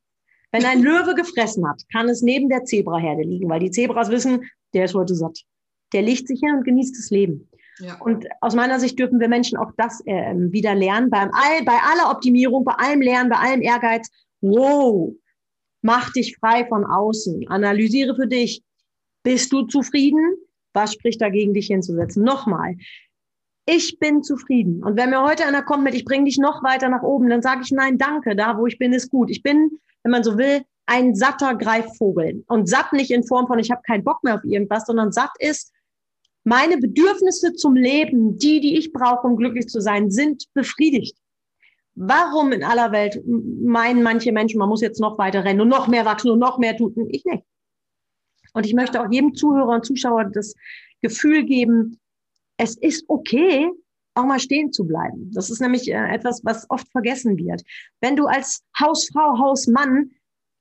Wenn 0.52 0.66
ein 0.66 0.82
Löwe 0.82 1.16
gefressen 1.16 1.68
hat, 1.68 1.84
kann 1.92 2.10
es 2.10 2.22
neben 2.22 2.50
der 2.50 2.66
Zebraherde 2.66 3.24
liegen, 3.24 3.50
weil 3.50 3.60
die 3.60 3.72
Zebras 3.72 4.10
wissen, 4.10 4.46
der 4.74 4.86
ist 4.86 4.96
heute 4.96 5.16
satt. 5.16 5.44
Der 5.94 6.02
legt 6.02 6.28
sich 6.28 6.40
hin 6.40 6.56
und 6.56 6.64
genießt 6.64 6.98
das 6.98 7.10
Leben. 7.10 7.49
Ja. 7.80 7.98
Und 8.00 8.28
aus 8.42 8.56
meiner 8.56 8.80
Sicht 8.80 9.00
dürfen 9.00 9.20
wir 9.20 9.28
Menschen 9.28 9.58
auch 9.58 9.72
das 9.78 10.02
äh, 10.06 10.34
wieder 10.36 10.76
lernen. 10.76 11.10
Beim 11.10 11.32
all, 11.34 11.64
bei 11.64 11.78
aller 11.92 12.12
Optimierung, 12.12 12.66
bei 12.66 12.74
allem 12.74 13.02
Lernen, 13.02 13.30
bei 13.30 13.38
allem 13.38 13.62
Ehrgeiz. 13.62 14.10
Wow, 14.42 15.14
mach 15.82 16.12
dich 16.12 16.38
frei 16.38 16.66
von 16.68 16.86
außen. 16.86 17.48
Analysiere 17.48 18.16
für 18.16 18.28
dich. 18.28 18.64
Bist 19.24 19.52
du 19.52 19.64
zufrieden? 19.64 20.36
Was 20.74 20.94
spricht 20.94 21.22
dagegen, 21.22 21.54
dich 21.54 21.68
hinzusetzen? 21.68 22.24
Nochmal 22.24 22.76
ich 23.70 24.00
bin 24.00 24.24
zufrieden. 24.24 24.84
Und 24.84 24.98
wenn 24.98 25.12
mir 25.12 25.24
heute 25.24 25.46
einer 25.46 25.62
kommt 25.62 25.84
mit, 25.84 25.94
ich 25.94 26.04
bringe 26.04 26.26
dich 26.26 26.40
noch 26.40 26.64
weiter 26.64 26.90
nach 26.90 27.04
oben, 27.04 27.30
dann 27.30 27.44
sage 27.44 27.62
ich, 27.64 27.72
nein, 27.72 28.00
danke, 28.00 28.36
da 28.36 28.58
wo 28.58 28.66
ich 28.66 28.80
bin, 28.80 28.94
ist 28.94 29.12
gut. 29.12 29.30
Ich 29.30 29.44
bin, 29.44 29.70
wenn 30.04 30.12
man 30.12 30.24
so 30.24 30.38
will, 30.40 30.64
ein 30.88 31.14
satter 31.14 31.54
Greifvogel. 31.54 32.44
Und 32.48 32.68
satt 32.68 32.94
nicht 32.94 33.12
in 33.12 33.24
Form 33.24 33.46
von, 33.46 33.60
ich 33.60 33.70
habe 33.70 33.82
keinen 33.86 34.04
Bock 34.04 34.24
mehr 34.24 34.36
auf 34.36 34.44
irgendwas, 34.44 34.86
sondern 34.88 35.12
satt 35.12 35.30
ist, 35.38 35.72
meine 36.44 36.78
Bedürfnisse 36.78 37.54
zum 37.54 37.76
Leben, 37.76 38.38
die, 38.38 38.60
die 38.62 38.78
ich 38.78 38.92
brauche, 38.92 39.28
um 39.28 39.36
glücklich 39.36 39.68
zu 39.68 39.82
sein, 39.82 40.10
sind 40.10 40.46
befriedigt. 40.54 41.18
Warum 41.96 42.52
in 42.54 42.64
aller 42.64 42.92
Welt 42.92 43.22
meinen 43.26 44.04
manche 44.04 44.32
Menschen, 44.32 44.58
man 44.58 44.70
muss 44.70 44.82
jetzt 44.82 45.02
noch 45.02 45.18
weiter 45.18 45.44
rennen 45.44 45.62
und 45.62 45.68
noch 45.68 45.88
mehr 45.88 46.06
wachsen 46.06 46.32
und 46.32 46.40
noch 46.40 46.58
mehr 46.58 46.78
tun? 46.78 46.94
Ich 47.10 47.26
nicht. 47.26 47.44
Und 48.54 48.66
ich 48.66 48.74
möchte 48.74 49.02
auch 49.02 49.12
jedem 49.12 49.36
Zuhörer 49.36 49.76
und 49.76 49.86
Zuschauer 49.86 50.26
das 50.26 50.56
Gefühl 51.02 51.44
geben, 51.46 52.00
es 52.58 52.78
ist 52.78 53.06
okay, 53.08 53.70
auch 54.16 54.26
mal 54.26 54.40
stehen 54.40 54.72
zu 54.72 54.86
bleiben. 54.86 55.32
Das 55.34 55.50
ist 55.50 55.62
nämlich 55.62 55.90
äh, 55.90 56.14
etwas, 56.14 56.42
was 56.44 56.70
oft 56.70 56.90
vergessen 56.92 57.38
wird. 57.38 57.64
Wenn 58.02 58.16
du 58.16 58.26
als 58.26 58.64
Hausfrau, 58.80 59.38
Hausmann 59.38 60.12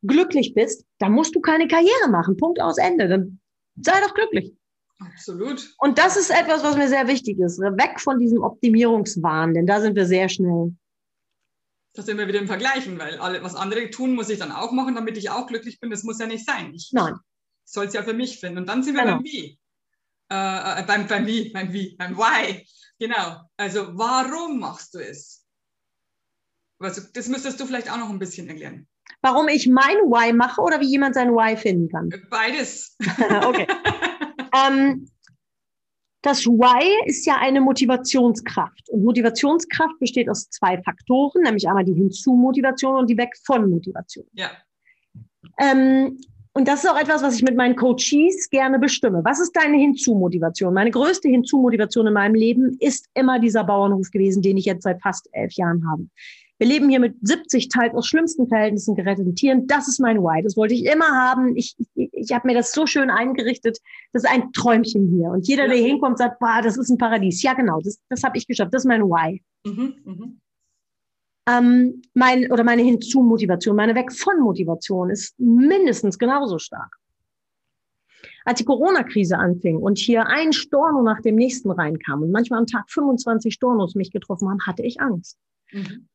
glücklich 0.03 0.55
bist, 0.55 0.85
dann 0.99 1.13
musst 1.13 1.35
du 1.35 1.41
keine 1.41 1.67
Karriere 1.67 2.09
machen. 2.11 2.37
Punkt 2.37 2.61
aus 2.61 2.79
Ende. 2.79 3.09
Dann 3.09 3.41
sei 3.81 4.01
doch 4.01 4.15
glücklich. 4.15 4.55
Absolut. 4.99 5.75
Und 5.79 5.99
das 5.99 6.17
ist 6.17 6.31
etwas, 6.31 6.63
was 6.63 6.77
mir 6.77 6.89
sehr 6.89 7.07
wichtig 7.07 7.39
ist. 7.39 7.61
Weg 7.61 8.01
von 8.01 8.19
diesem 8.19 8.43
Optimierungswahn, 8.43 9.55
denn 9.55 9.67
da 9.67 9.81
sind 9.81 9.95
wir 9.95 10.07
sehr 10.07 10.29
schnell. 10.29 10.75
Da 11.95 12.03
sind 12.03 12.19
wir 12.19 12.29
wieder 12.29 12.41
im 12.41 12.47
Vergleichen, 12.47 12.99
weil 12.99 13.19
alle, 13.19 13.43
was 13.43 13.55
andere 13.55 13.91
tun, 13.91 14.15
muss 14.15 14.29
ich 14.29 14.39
dann 14.39 14.53
auch 14.53 14.73
machen, 14.73 14.95
damit 14.95 15.17
ich 15.17 15.31
auch 15.31 15.47
glücklich 15.47 15.81
bin. 15.81 15.91
Das 15.91 16.03
muss 16.03 16.19
ja 16.19 16.27
nicht 16.27 16.47
sein. 16.47 16.73
Ich 16.75 16.91
Nein. 16.93 17.15
soll 17.65 17.87
es 17.87 17.95
ja 17.95 18.03
für 18.03 18.15
mich 18.15 18.41
finden. 18.41 18.59
Und 18.59 18.69
dann 18.69 18.83
sind 18.83 18.95
wir 18.95 19.03
genau. 19.03 19.17
beim 19.17 19.25
Wie 19.25 19.59
äh, 20.29 20.83
beim, 20.85 21.07
beim 21.07 21.27
Wie, 21.27 21.51
beim 21.51 21.73
Wie, 21.73 21.97
beim 21.97 22.17
Why. 22.17 22.67
Genau. 22.99 23.43
Also 23.57 23.89
warum 23.97 24.59
machst 24.59 24.95
du 24.95 24.99
es? 24.99 25.45
Also, 26.81 27.03
das 27.13 27.29
müsstest 27.29 27.59
du 27.59 27.67
vielleicht 27.67 27.91
auch 27.91 27.97
noch 27.97 28.09
ein 28.09 28.21
bisschen 28.21 28.49
erklären. 28.49 28.87
Warum 29.21 29.49
ich 29.49 29.67
mein 29.67 29.97
Why 29.97 30.33
mache 30.33 30.61
oder 30.61 30.81
wie 30.81 30.87
jemand 30.87 31.15
sein 31.17 31.31
Why 31.31 31.57
finden 31.57 31.89
kann? 31.89 32.11
Beides. 32.31 32.97
okay. 33.45 33.67
ähm, 34.67 35.09
das 36.23 36.47
Why 36.47 37.09
ist 37.09 37.27
ja 37.27 37.37
eine 37.41 37.61
Motivationskraft. 37.61 38.89
Und 38.91 39.05
Motivationskraft 39.05 39.99
besteht 40.01 40.29
aus 40.29 40.51
zwei 40.51 40.81
Faktoren, 40.83 41.43
nämlich 41.43 41.69
einmal 41.69 41.85
die 41.85 41.95
Hinzu-Motivation 41.95 42.97
und 42.97 43.11
die 43.11 43.17
Weg-von-Motivation. 43.17 44.27
Ja. 44.33 44.51
Ähm, 45.61 46.19
und 46.55 46.67
das 46.67 46.83
ist 46.83 46.91
auch 46.91 46.99
etwas, 46.99 47.23
was 47.23 47.37
ich 47.37 47.43
mit 47.43 47.57
meinen 47.57 47.77
Coaches 47.77 48.51
gerne 48.51 48.81
bestimme. 48.81 49.21
Was 49.25 49.39
ist 49.39 49.53
deine 49.53 49.77
Hinzumotivation? 49.77 50.75
Meine 50.75 50.91
größte 50.91 51.29
Hinzumotivation 51.29 52.09
in 52.09 52.15
meinem 52.15 52.35
Leben 52.35 52.77
ist 52.81 53.07
immer 53.15 53.39
dieser 53.39 53.63
Bauernhof 53.63 54.11
gewesen, 54.11 54.43
den 54.43 54.57
ich 54.57 54.65
jetzt 54.65 54.83
seit 54.83 55.01
fast 55.01 55.29
elf 55.31 55.53
Jahren 55.53 55.89
habe. 55.89 56.09
Wir 56.59 56.67
leben 56.67 56.89
hier 56.89 57.01
mit 57.01 57.17
70 57.23 57.69
teils 57.69 57.95
aus 57.95 58.07
schlimmsten 58.07 58.49
Verhältnissen 58.49 58.97
geretteten 58.97 59.35
Tieren. 59.37 59.67
Das 59.69 59.87
ist 59.87 60.01
mein 60.01 60.19
Why. 60.19 60.43
Das 60.43 60.57
wollte 60.57 60.75
ich 60.75 60.85
immer 60.85 61.07
haben. 61.07 61.57
Ich, 61.57 61.77
ich, 61.95 62.11
ich 62.13 62.33
habe 62.33 62.49
mir 62.49 62.55
das 62.55 62.73
so 62.73 62.87
schön 62.87 63.11
eingerichtet. 63.11 63.79
Das 64.13 64.25
ist 64.25 64.31
ein 64.31 64.53
Träumchen 64.53 65.09
hier. 65.09 65.31
Und 65.31 65.47
jeder, 65.47 65.69
der 65.69 65.77
hier 65.77 65.87
hinkommt, 65.87 66.19
sagt, 66.19 66.41
boah, 66.41 66.61
das 66.63 66.77
ist 66.77 66.91
ein 66.91 66.99
Paradies. 66.99 67.43
Ja, 67.43 67.55
genau, 67.55 67.81
das, 67.81 68.01
das 68.09 68.25
habe 68.25 68.37
ich 68.37 68.47
geschafft. 68.47 68.75
Das 68.75 68.83
ist 68.83 68.89
mein 68.89 69.03
Why. 69.03 69.43
Mhm, 69.65 69.95
mh 70.05 70.29
ähm, 71.49 72.03
mein, 72.15 72.51
oder 72.53 72.63
meine 72.63 72.83
Hinzu-Motivation, 72.83 73.75
meine 73.75 73.95
Weg 73.95 74.13
von 74.13 74.39
Motivation 74.41 75.09
ist 75.11 75.39
mindestens 75.39 76.19
genauso 76.19 76.59
stark. 76.59 76.97
Als 78.45 78.59
die 78.59 78.65
Corona-Krise 78.65 79.39
anfing 79.39 79.79
und 79.79 79.99
hier 79.99 80.27
ein 80.27 80.53
Storno 80.53 81.03
nach 81.03 81.21
dem 81.23 81.37
nächsten 81.37 81.71
reinkam 81.71 82.23
und 82.23 82.33
manchmal 82.33 82.61
am 82.61 82.67
Tag 82.67 82.91
25 82.91 83.55
Stornos 83.55 83.95
mich 83.95 84.11
getroffen 84.11 84.49
haben, 84.49 84.61
hatte 84.67 84.83
ich 84.83 85.01
Angst. 85.01 85.39
Mhm. 85.73 86.09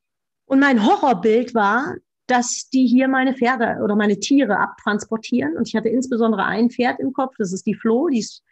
Und 0.46 0.60
mein 0.60 0.86
Horrorbild 0.86 1.54
war, 1.56 1.96
dass 2.28 2.70
die 2.70 2.88
hier 2.88 3.08
meine 3.08 3.34
Pferde 3.34 3.80
oder 3.84 3.96
meine 3.96 4.20
Tiere 4.20 4.58
abtransportieren. 4.58 5.58
Und 5.58 5.68
ich 5.68 5.76
hatte 5.76 5.90
insbesondere 5.90 6.46
ein 6.46 6.70
Pferd 6.70 7.00
im 7.00 7.14
Kopf, 7.14 7.36
das 7.38 7.54
ist 7.54 7.66
die 7.66 7.76
Flo, 7.76 8.08
die 8.08 8.20
ist 8.20 8.44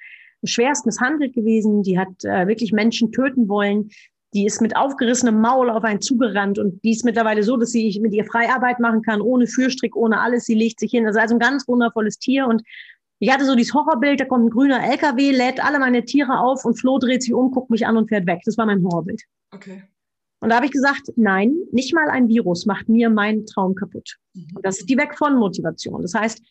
schwerst 0.44 0.86
misshandelt 0.86 1.34
gewesen, 1.34 1.84
die 1.84 2.00
hat 2.00 2.24
äh, 2.24 2.48
wirklich 2.48 2.72
Menschen 2.72 3.12
töten 3.12 3.48
wollen. 3.48 3.90
Die 4.34 4.46
ist 4.46 4.62
mit 4.62 4.78
aufgerissenem 4.78 5.42
Maul 5.42 5.70
auf 5.70 5.84
einen 5.84 6.02
zugerannt 6.02 6.58
und 6.58 6.82
die 6.84 6.92
ist 6.92 7.04
mittlerweile 7.04 7.44
so, 7.44 7.58
dass 7.58 7.72
sie 7.72 8.00
mit 8.02 8.14
ihr 8.14 8.26
Freiarbeit 8.26 8.80
machen 8.80 9.02
kann, 9.02 9.20
ohne 9.20 9.46
Fürstrick, 9.46 9.96
ohne 9.96 10.22
alles. 10.22 10.46
Sie 10.46 10.56
legt 10.56 10.80
sich 10.80 10.92
hin. 10.92 11.04
Das 11.04 11.16
ist 11.16 11.22
also 11.22 11.36
ein 11.36 11.40
ganz 11.40 11.68
wundervolles 11.68 12.18
Tier 12.18 12.48
und 12.48 12.64
ich 13.20 13.32
hatte 13.32 13.46
so 13.46 13.54
dieses 13.56 13.74
Horrorbild, 13.74 14.20
da 14.20 14.26
kommt 14.26 14.46
ein 14.46 14.50
grüner 14.50 14.84
LKW, 14.84 15.32
lädt 15.32 15.64
alle 15.64 15.78
meine 15.78 16.06
Tiere 16.06 16.40
auf 16.40 16.66
und 16.66 16.80
Flo 16.80 16.98
dreht 16.98 17.22
sich 17.22 17.34
um, 17.34 17.52
guckt 17.52 17.70
mich 17.70 17.86
an 17.86 17.98
und 17.98 18.08
fährt 18.08 18.26
weg. 18.26 18.42
Das 18.46 18.58
war 18.58 18.66
mein 18.66 18.84
Horrorbild. 18.84 19.22
Okay. 19.52 19.84
Und 20.42 20.50
da 20.50 20.56
habe 20.56 20.66
ich 20.66 20.72
gesagt, 20.72 21.12
nein, 21.16 21.56
nicht 21.72 21.94
mal 21.94 22.10
ein 22.10 22.28
Virus 22.28 22.66
macht 22.66 22.90
mir 22.90 23.10
meinen 23.10 23.46
Traum 23.46 23.76
kaputt. 23.76 24.18
Mhm. 24.34 24.48
Und 24.56 24.66
das 24.66 24.80
ist 24.80 24.90
die 24.90 24.98
Weg 24.98 25.18
von 25.18 25.38
Motivation. 25.38 26.02
Das 26.02 26.16
heißt, 26.16 26.42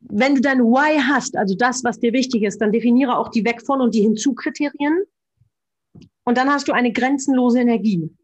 wenn 0.00 0.34
du 0.34 0.42
dein 0.42 0.60
Why 0.60 1.00
hast, 1.00 1.34
also 1.36 1.54
das, 1.54 1.82
was 1.82 1.98
dir 1.98 2.12
wichtig 2.12 2.42
ist, 2.42 2.60
dann 2.60 2.72
definiere 2.72 3.16
auch 3.16 3.30
die 3.30 3.44
Weg 3.44 3.62
von 3.62 3.80
und 3.80 3.94
die 3.94 4.02
Hinzukriterien. 4.02 5.02
Und 6.24 6.36
dann 6.36 6.50
hast 6.50 6.68
du 6.68 6.72
eine 6.72 6.92
grenzenlose 6.92 7.60
Energie. 7.60 8.14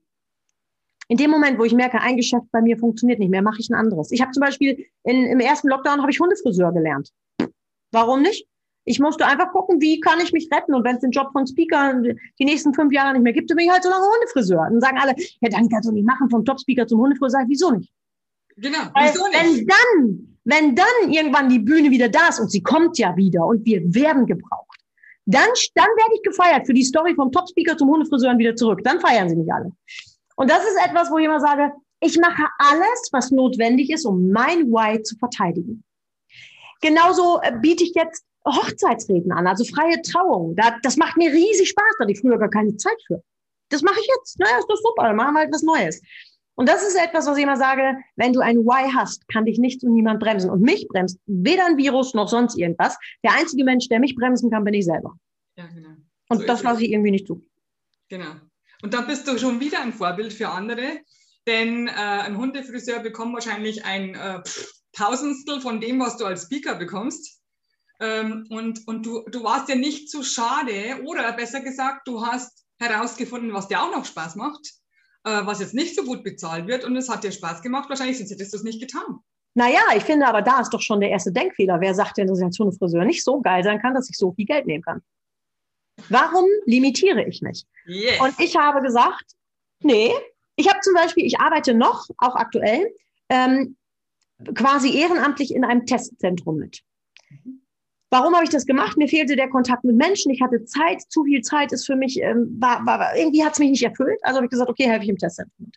In 1.09 1.16
dem 1.16 1.31
Moment, 1.31 1.59
wo 1.59 1.64
ich 1.64 1.73
merke, 1.73 2.01
ein 2.01 2.18
Geschäft 2.18 2.46
bei 2.53 2.61
mir 2.61 2.79
funktioniert 2.79 3.18
nicht 3.18 3.31
mehr, 3.31 3.42
mache 3.42 3.61
ich 3.61 3.70
ein 3.70 3.75
anderes. 3.75 4.12
Ich 4.12 4.20
habe 4.20 4.31
zum 4.33 4.42
Beispiel 4.42 4.87
in, 5.05 5.25
im 5.25 5.40
ersten 5.40 5.68
Lockdown 5.68 6.03
habe 6.03 6.11
ich 6.11 6.20
Hundefriseur 6.20 6.73
gelernt. 6.73 7.11
Warum 7.92 8.23
nicht? 8.23 8.46
Ich 8.90 8.98
musste 8.98 9.24
einfach 9.24 9.53
gucken, 9.53 9.81
wie 9.81 10.00
kann 10.00 10.18
ich 10.18 10.33
mich 10.33 10.48
retten. 10.53 10.74
Und 10.74 10.85
wenn 10.85 10.96
es 10.96 11.00
den 11.00 11.12
Job 11.12 11.31
von 11.33 11.46
Speaker 11.46 11.94
die 12.40 12.44
nächsten 12.44 12.74
fünf 12.74 12.92
Jahre 12.92 13.12
nicht 13.12 13.22
mehr 13.22 13.33
gibt, 13.33 13.48
dann 13.48 13.57
bin 13.57 13.66
ich 13.66 13.72
halt 13.72 13.85
so 13.85 13.88
lange 13.88 14.05
Hundefriseur. 14.05 14.66
Dann 14.68 14.81
sagen 14.81 14.98
alle, 14.98 15.14
ja, 15.16 15.48
dann 15.48 15.68
kannst 15.68 15.88
du 15.88 15.92
nicht 15.92 16.05
machen 16.05 16.29
vom 16.29 16.44
Top-Speaker 16.44 16.88
zum 16.88 17.00
Hundefriseur. 17.00 17.44
Wieso 17.46 17.70
nicht? 17.70 17.92
Genau, 18.57 18.79
wieso 18.96 19.29
nicht? 19.29 19.40
Wenn 19.40 19.66
dann, 19.68 20.37
wenn 20.42 20.74
dann 20.74 21.12
irgendwann 21.12 21.48
die 21.48 21.61
Bühne 21.61 21.92
wieder 21.92 22.09
da 22.09 22.31
ist 22.31 22.40
und 22.40 22.50
sie 22.50 22.64
kommt 22.64 22.98
ja 22.98 23.16
wieder 23.16 23.46
und 23.46 23.64
wir 23.64 23.81
werden 23.94 24.26
gebraucht, 24.26 24.81
dann, 25.24 25.48
dann 25.76 25.87
werde 25.87 26.14
ich 26.16 26.22
gefeiert 26.22 26.66
für 26.66 26.74
die 26.74 26.83
Story 26.83 27.14
vom 27.14 27.31
Top-Speaker 27.31 27.76
zum 27.76 27.90
Hundefriseur 27.90 28.37
wieder 28.38 28.57
zurück. 28.57 28.81
Dann 28.83 28.98
feiern 28.98 29.29
sie 29.29 29.37
mich 29.37 29.53
alle. 29.53 29.70
Und 30.35 30.50
das 30.50 30.64
ist 30.64 30.85
etwas, 30.85 31.12
wo 31.12 31.18
ich 31.18 31.26
immer 31.26 31.38
sage, 31.38 31.70
Ich 32.00 32.18
mache 32.18 32.44
alles, 32.59 33.09
was 33.12 33.31
notwendig 33.31 33.90
ist, 33.90 34.05
um 34.05 34.31
mein 34.31 34.66
Why 34.72 35.00
zu 35.03 35.16
verteidigen. 35.16 35.85
Genauso 36.81 37.40
äh, 37.42 37.53
biete 37.61 37.85
ich 37.85 37.92
jetzt 37.94 38.24
Hochzeitsreden 38.46 39.33
an, 39.33 39.46
also 39.46 39.64
freie 39.64 40.00
Trauung. 40.03 40.57
das 40.83 40.96
macht 40.96 41.16
mir 41.16 41.33
riesig 41.33 41.68
Spaß, 41.68 41.94
da 41.98 42.05
hatte 42.05 42.12
ich 42.12 42.20
früher 42.20 42.38
gar 42.38 42.50
keine 42.50 42.76
Zeit 42.76 42.96
für. 43.07 43.22
Das 43.68 43.83
mache 43.83 44.00
ich 44.00 44.09
jetzt. 44.16 44.38
Naja, 44.38 44.59
ist 44.59 44.68
doch 44.68 44.76
super, 44.76 45.05
dann 45.05 45.16
machen 45.16 45.35
wir 45.35 45.40
halt 45.40 45.53
was 45.53 45.62
Neues. 45.62 46.00
Und 46.55 46.68
das 46.68 46.83
ist 46.83 46.94
etwas, 46.94 47.26
was 47.26 47.38
ich 47.38 47.44
immer 47.44 47.57
sage, 47.57 47.96
wenn 48.16 48.33
du 48.33 48.40
ein 48.40 48.59
Why 48.59 48.92
hast, 48.92 49.26
kann 49.29 49.46
dich 49.46 49.59
nichts 49.59 49.83
und 49.83 49.94
niemand 49.94 50.20
bremsen. 50.20 50.50
Und 50.50 50.61
mich 50.61 50.87
bremst 50.88 51.18
weder 51.26 51.64
ein 51.66 51.79
Virus 51.79 52.12
noch 52.12 52.29
sonst 52.29 52.59
irgendwas. 52.59 52.98
Der 53.24 53.33
einzige 53.35 53.64
Mensch, 53.64 53.88
der 53.88 54.00
mich 54.00 54.14
bremsen 54.14 54.50
kann, 54.50 54.64
bin 54.64 54.74
ich 54.74 54.85
selber. 54.85 55.16
Ja, 55.57 55.66
genau. 55.68 55.96
Und 56.29 56.40
so 56.40 56.46
das 56.46 56.62
lasse 56.62 56.85
ich 56.85 56.92
irgendwie 56.92 57.12
nicht 57.12 57.26
zu. 57.26 57.42
Genau. 58.09 58.33
Und 58.83 58.92
dann 58.92 59.07
bist 59.07 59.26
du 59.26 59.38
schon 59.38 59.61
wieder 59.61 59.81
ein 59.81 59.92
Vorbild 59.92 60.33
für 60.33 60.48
andere, 60.48 61.00
denn 61.46 61.88
äh, 61.88 61.92
ein 61.92 62.37
Hundefriseur 62.37 63.00
bekommt 63.00 63.35
wahrscheinlich 63.35 63.85
ein 63.85 64.14
äh, 64.14 64.42
Tausendstel 64.92 65.61
von 65.61 65.81
dem, 65.81 66.00
was 66.00 66.16
du 66.16 66.24
als 66.24 66.44
Speaker 66.44 66.74
bekommst. 66.74 67.39
Ähm, 68.01 68.47
und 68.51 68.87
und 68.87 69.05
du, 69.05 69.23
du 69.31 69.45
warst 69.45 69.69
ja 69.69 69.75
nicht 69.75 70.11
zu 70.11 70.23
schade, 70.23 71.03
oder 71.05 71.33
besser 71.33 71.61
gesagt, 71.61 72.09
du 72.09 72.25
hast 72.25 72.65
herausgefunden, 72.79 73.53
was 73.53 73.69
dir 73.69 73.83
auch 73.83 73.95
noch 73.95 74.07
Spaß 74.07 74.37
macht, 74.37 74.73
äh, 75.25 75.45
was 75.45 75.61
jetzt 75.61 75.75
nicht 75.75 75.95
so 75.95 76.05
gut 76.05 76.25
bezahlt 76.25 76.67
wird 76.67 76.85
und 76.85 76.97
es 76.97 77.09
hat 77.09 77.25
dir 77.25 77.33
Spaß 77.33 77.63
gemacht. 77.63 77.89
Wahrscheinlich 77.89 78.19
sonst 78.19 78.31
hättest 78.31 78.53
du 78.53 78.57
es 78.57 78.63
nicht 78.63 78.81
getan. 78.81 79.19
Naja, 79.55 79.81
ich 79.97 80.05
finde 80.05 80.27
aber, 80.27 80.43
da 80.43 80.61
ist 80.61 80.71
doch 80.71 80.81
schon 80.81 81.01
der 81.01 81.11
erste 81.11 81.33
Denkfehler. 81.33 81.81
Wer 81.81 81.95
sagt 81.95 82.17
denn, 82.17 82.29
dass 82.29 82.39
ich 82.39 82.45
als 82.45 82.59
Hundefriseur 82.59 83.05
nicht 83.05 83.25
so 83.25 83.41
geil 83.41 83.63
sein 83.65 83.81
kann, 83.81 83.95
dass 83.95 84.09
ich 84.09 84.17
so 84.17 84.33
viel 84.33 84.47
Geld 84.47 84.67
nehmen 84.67 84.83
kann? 84.83 85.03
Warum 86.09 86.47
limitiere 86.65 87.25
ich 87.25 87.43
mich? 87.43 87.67
Yes. 87.87 88.21
Und 88.21 88.39
ich 88.39 88.57
habe 88.57 88.81
gesagt, 88.81 89.33
nee, 89.81 90.13
ich 90.57 90.69
habe 90.69 90.81
zum 90.81 90.95
Beispiel, 90.95 91.27
ich 91.27 91.41
arbeite 91.41 91.75
noch, 91.75 92.09
auch 92.17 92.37
aktuell, 92.37 92.95
ähm, 93.29 93.77
quasi 94.55 94.97
ehrenamtlich 94.97 95.55
in 95.55 95.65
einem 95.65 95.85
Testzentrum 95.85 96.57
mit. 96.57 96.83
Warum 98.11 98.35
habe 98.35 98.44
ich 98.44 98.51
das 98.51 98.66
gemacht? 98.66 98.96
Mir 98.96 99.09
fehlte 99.09 99.37
der 99.37 99.49
Kontakt 99.49 99.85
mit 99.85 99.96
Menschen. 99.96 100.33
Ich 100.33 100.42
hatte 100.42 100.64
Zeit, 100.64 101.01
zu 101.09 101.25
viel 101.25 101.42
Zeit 101.42 101.73
ist 101.73 101.87
für 101.87 101.94
mich, 101.94 102.20
ähm, 102.20 102.57
war, 102.59 102.85
war, 102.85 103.16
irgendwie 103.16 103.44
hat 103.44 103.53
es 103.53 103.61
mich 103.61 103.70
nicht 103.70 103.85
erfüllt. 103.85 104.18
Also 104.23 104.37
habe 104.37 104.46
ich 104.46 104.51
gesagt, 104.51 104.68
okay, 104.68 104.85
helfe 104.85 105.05
ich 105.05 105.11
im 105.11 105.18
Testzentrum. 105.18 105.70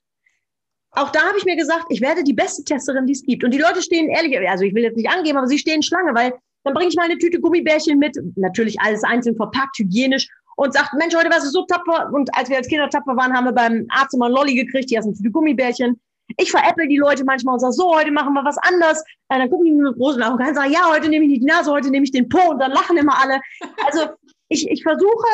Auch 0.92 1.12
da 1.12 1.22
habe 1.22 1.38
ich 1.38 1.46
mir 1.46 1.56
gesagt, 1.56 1.86
ich 1.90 2.02
werde 2.02 2.24
die 2.24 2.34
beste 2.34 2.64
Testerin, 2.64 3.06
die 3.06 3.14
es 3.14 3.24
gibt. 3.24 3.44
Und 3.44 3.52
die 3.52 3.60
Leute 3.60 3.82
stehen 3.82 4.10
ehrlich, 4.10 4.38
also 4.50 4.64
ich 4.64 4.74
will 4.74 4.84
jetzt 4.84 4.98
nicht 4.98 5.10
angeben, 5.10 5.38
aber 5.38 5.48
sie 5.48 5.58
stehen 5.58 5.82
Schlange, 5.82 6.14
weil 6.14 6.34
dann 6.64 6.74
bringe 6.74 6.90
ich 6.90 6.96
mal 6.96 7.06
eine 7.06 7.18
Tüte 7.18 7.40
Gummibärchen 7.40 8.00
mit, 8.00 8.18
natürlich 8.36 8.80
alles 8.80 9.04
einzeln 9.04 9.36
verpackt, 9.36 9.78
hygienisch 9.78 10.28
und 10.56 10.74
sagt, 10.74 10.94
Mensch, 10.94 11.16
heute 11.16 11.30
warst 11.30 11.46
du 11.46 11.50
so 11.50 11.66
tapfer. 11.66 12.12
Und 12.14 12.34
als 12.36 12.50
wir 12.50 12.58
als 12.58 12.68
Kinder 12.68 12.90
tapfer 12.90 13.16
waren, 13.16 13.34
haben 13.34 13.46
wir 13.46 13.54
beim 13.54 13.86
Arzt 13.90 14.14
immer 14.14 14.28
ein 14.28 14.32
Lolli 14.32 14.56
gekriegt, 14.56 14.90
hier 14.90 15.00
hast 15.00 15.06
eine 15.06 15.16
Tüte 15.16 15.32
Gummibärchen. 15.32 16.00
Ich 16.38 16.52
veräpple 16.52 16.88
die 16.88 16.98
Leute 16.98 17.24
manchmal 17.26 17.54
und 17.54 17.60
sage, 17.60 17.74
so, 17.74 17.96
heute 17.96 18.12
machen 18.12 18.34
wir 18.34 18.44
was 18.44 18.58
anders. 18.58 19.04
Und 19.30 19.40
dann 19.40 19.50
gucken 19.50 19.66
die 19.66 19.72
mit 19.72 19.96
großen 19.96 20.22
Augen 20.24 20.44
und 20.46 20.56
sagen, 20.56 20.72
ja, 20.72 20.90
heute 20.90 21.10
nehme 21.10 21.26
ich 21.26 21.32
nicht 21.32 21.44
die 21.44 21.48
Nase, 21.48 21.72
heute 21.72 21.90
nehme 21.90 22.04
ich 22.04 22.12
den 22.12 22.30
Po 22.30 22.52
und 22.52 22.60
dann 22.60 22.72
lachen 22.72 22.98
immer 22.98 23.22
alle. 23.22 23.40
Also 23.86 24.08
ich, 24.50 24.70
ich 24.70 24.84
versuche, 24.84 25.28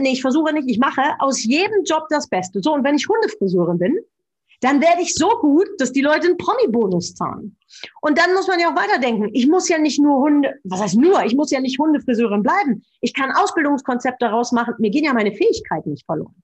nee, 0.00 0.12
ich 0.12 0.22
versuche 0.22 0.52
nicht, 0.52 0.68
ich 0.68 0.78
mache 0.78 1.02
aus 1.18 1.42
jedem 1.44 1.84
Job 1.84 2.04
das 2.10 2.28
Beste. 2.28 2.60
So, 2.62 2.74
und 2.74 2.84
wenn 2.84 2.96
ich 2.96 3.08
Hundefriseurin 3.08 3.78
bin, 3.78 3.98
dann 4.60 4.80
werde 4.80 5.02
ich 5.02 5.14
so 5.14 5.28
gut, 5.40 5.68
dass 5.78 5.92
die 5.92 6.00
Leute 6.00 6.28
einen 6.28 6.38
Promi-Bonus 6.38 7.14
zahlen. 7.14 7.56
Und 8.00 8.18
dann 8.18 8.32
muss 8.34 8.48
man 8.48 8.58
ja 8.58 8.70
auch 8.70 8.76
weiterdenken. 8.76 9.28
Ich 9.32 9.46
muss 9.46 9.68
ja 9.68 9.78
nicht 9.78 10.00
nur 10.00 10.20
Hunde, 10.20 10.54
was 10.64 10.80
heißt 10.80 10.96
nur? 10.96 11.22
Ich 11.24 11.34
muss 11.34 11.50
ja 11.50 11.60
nicht 11.60 11.78
Hundefriseurin 11.78 12.42
bleiben. 12.42 12.82
Ich 13.00 13.12
kann 13.12 13.30
Ausbildungskonzepte 13.32 14.26
daraus 14.26 14.52
machen. 14.52 14.74
Mir 14.78 14.90
gehen 14.90 15.04
ja 15.04 15.12
meine 15.12 15.32
Fähigkeiten 15.32 15.90
nicht 15.90 16.06
verloren. 16.06 16.34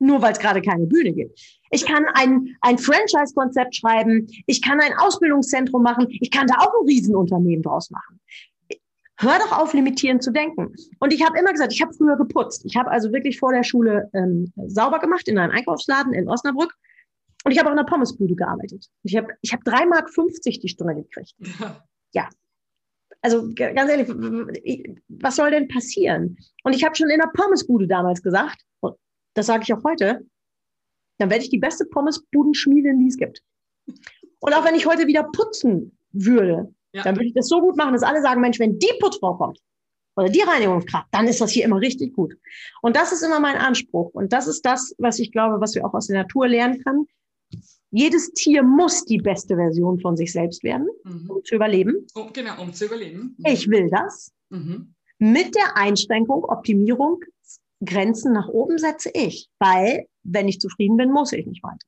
Nur 0.00 0.20
weil 0.22 0.32
es 0.32 0.38
gerade 0.38 0.60
keine 0.60 0.86
Bühne 0.86 1.12
gibt. 1.12 1.38
Ich 1.70 1.86
kann 1.86 2.04
ein, 2.14 2.56
ein 2.62 2.78
Franchise-Konzept 2.78 3.76
schreiben. 3.76 4.26
Ich 4.46 4.60
kann 4.60 4.80
ein 4.80 4.92
Ausbildungszentrum 4.98 5.82
machen. 5.82 6.06
Ich 6.08 6.30
kann 6.30 6.46
da 6.46 6.54
auch 6.58 6.72
ein 6.80 6.86
Riesenunternehmen 6.88 7.62
draus 7.62 7.90
machen. 7.90 8.20
Hör 9.18 9.38
doch 9.38 9.56
auf, 9.56 9.74
limitierend 9.74 10.22
zu 10.22 10.32
denken. 10.32 10.74
Und 10.98 11.12
ich 11.12 11.22
habe 11.22 11.38
immer 11.38 11.52
gesagt, 11.52 11.72
ich 11.72 11.82
habe 11.82 11.92
früher 11.92 12.16
geputzt. 12.16 12.64
Ich 12.64 12.76
habe 12.76 12.90
also 12.90 13.12
wirklich 13.12 13.38
vor 13.38 13.52
der 13.52 13.62
Schule 13.62 14.08
ähm, 14.14 14.50
sauber 14.66 14.98
gemacht 14.98 15.28
in 15.28 15.38
einem 15.38 15.52
Einkaufsladen 15.52 16.14
in 16.14 16.28
Osnabrück 16.28 16.74
und 17.44 17.52
ich 17.52 17.58
habe 17.58 17.68
auch 17.68 17.72
in 17.72 17.78
der 17.78 17.84
Pommesbude 17.84 18.34
gearbeitet. 18.34 18.86
Ich 19.02 19.16
habe 19.16 19.28
ich 19.40 19.52
hab 19.52 19.60
3,50 19.60 19.86
Mark 19.88 20.10
die 20.44 20.68
Stunde 20.68 20.94
gekriegt. 20.94 21.34
Ja. 21.38 21.84
ja. 22.12 22.28
Also 23.22 23.52
ganz 23.54 23.90
ehrlich, 23.90 24.08
was 25.08 25.36
soll 25.36 25.50
denn 25.50 25.68
passieren? 25.68 26.38
Und 26.64 26.74
ich 26.74 26.84
habe 26.84 26.96
schon 26.96 27.10
in 27.10 27.18
der 27.18 27.30
Pommesbude 27.34 27.86
damals 27.86 28.22
gesagt, 28.22 28.62
das 29.40 29.46
sage 29.46 29.62
ich 29.64 29.72
auch 29.72 29.82
heute, 29.84 30.26
dann 31.18 31.30
werde 31.30 31.42
ich 31.42 31.50
die 31.50 31.58
beste 31.58 31.86
Pommesbudenschmiedin, 31.86 32.98
die 32.98 33.08
es 33.08 33.16
gibt. 33.16 33.42
Und 34.40 34.54
auch 34.54 34.64
wenn 34.64 34.74
ich 34.74 34.86
heute 34.86 35.06
wieder 35.06 35.24
putzen 35.24 35.96
würde, 36.12 36.74
ja. 36.92 37.02
dann 37.02 37.16
würde 37.16 37.26
ich 37.26 37.34
das 37.34 37.48
so 37.48 37.60
gut 37.60 37.76
machen, 37.76 37.94
dass 37.94 38.02
alle 38.02 38.20
sagen, 38.20 38.40
Mensch, 38.40 38.58
wenn 38.58 38.78
die 38.78 38.92
Putzfrau 39.00 39.34
kommt 39.36 39.58
oder 40.16 40.28
die 40.28 40.42
Reinigungskraft, 40.42 41.08
dann 41.10 41.26
ist 41.26 41.40
das 41.40 41.52
hier 41.52 41.64
immer 41.64 41.80
richtig 41.80 42.14
gut. 42.14 42.34
Und 42.82 42.96
das 42.96 43.12
ist 43.12 43.22
immer 43.22 43.40
mein 43.40 43.56
Anspruch. 43.56 44.10
Und 44.12 44.32
das 44.32 44.46
ist 44.46 44.64
das, 44.66 44.94
was 44.98 45.18
ich 45.18 45.32
glaube, 45.32 45.60
was 45.60 45.74
wir 45.74 45.86
auch 45.86 45.94
aus 45.94 46.08
der 46.08 46.18
Natur 46.22 46.48
lernen 46.48 46.82
können. 46.84 47.06
Jedes 47.90 48.32
Tier 48.32 48.62
muss 48.62 49.04
die 49.04 49.18
beste 49.18 49.56
Version 49.56 49.98
von 50.00 50.16
sich 50.16 50.32
selbst 50.32 50.62
werden, 50.62 50.88
mhm. 51.04 51.30
um 51.30 51.44
zu 51.44 51.54
überleben. 51.54 52.06
Oh, 52.14 52.28
genau, 52.32 52.60
um 52.60 52.72
zu 52.72 52.84
überleben. 52.84 53.36
Mhm. 53.38 53.46
Ich 53.46 53.68
will 53.68 53.90
das. 53.90 54.32
Mhm. 54.50 54.94
Mit 55.18 55.54
der 55.54 55.76
Einschränkung, 55.76 56.44
Optimierung, 56.44 57.20
Grenzen 57.84 58.32
nach 58.32 58.48
oben 58.48 58.78
setze 58.78 59.10
ich, 59.14 59.48
weil 59.58 60.06
wenn 60.22 60.48
ich 60.48 60.60
zufrieden 60.60 60.96
bin, 60.96 61.12
muss 61.12 61.32
ich 61.32 61.46
nicht 61.46 61.62
weiter. 61.62 61.86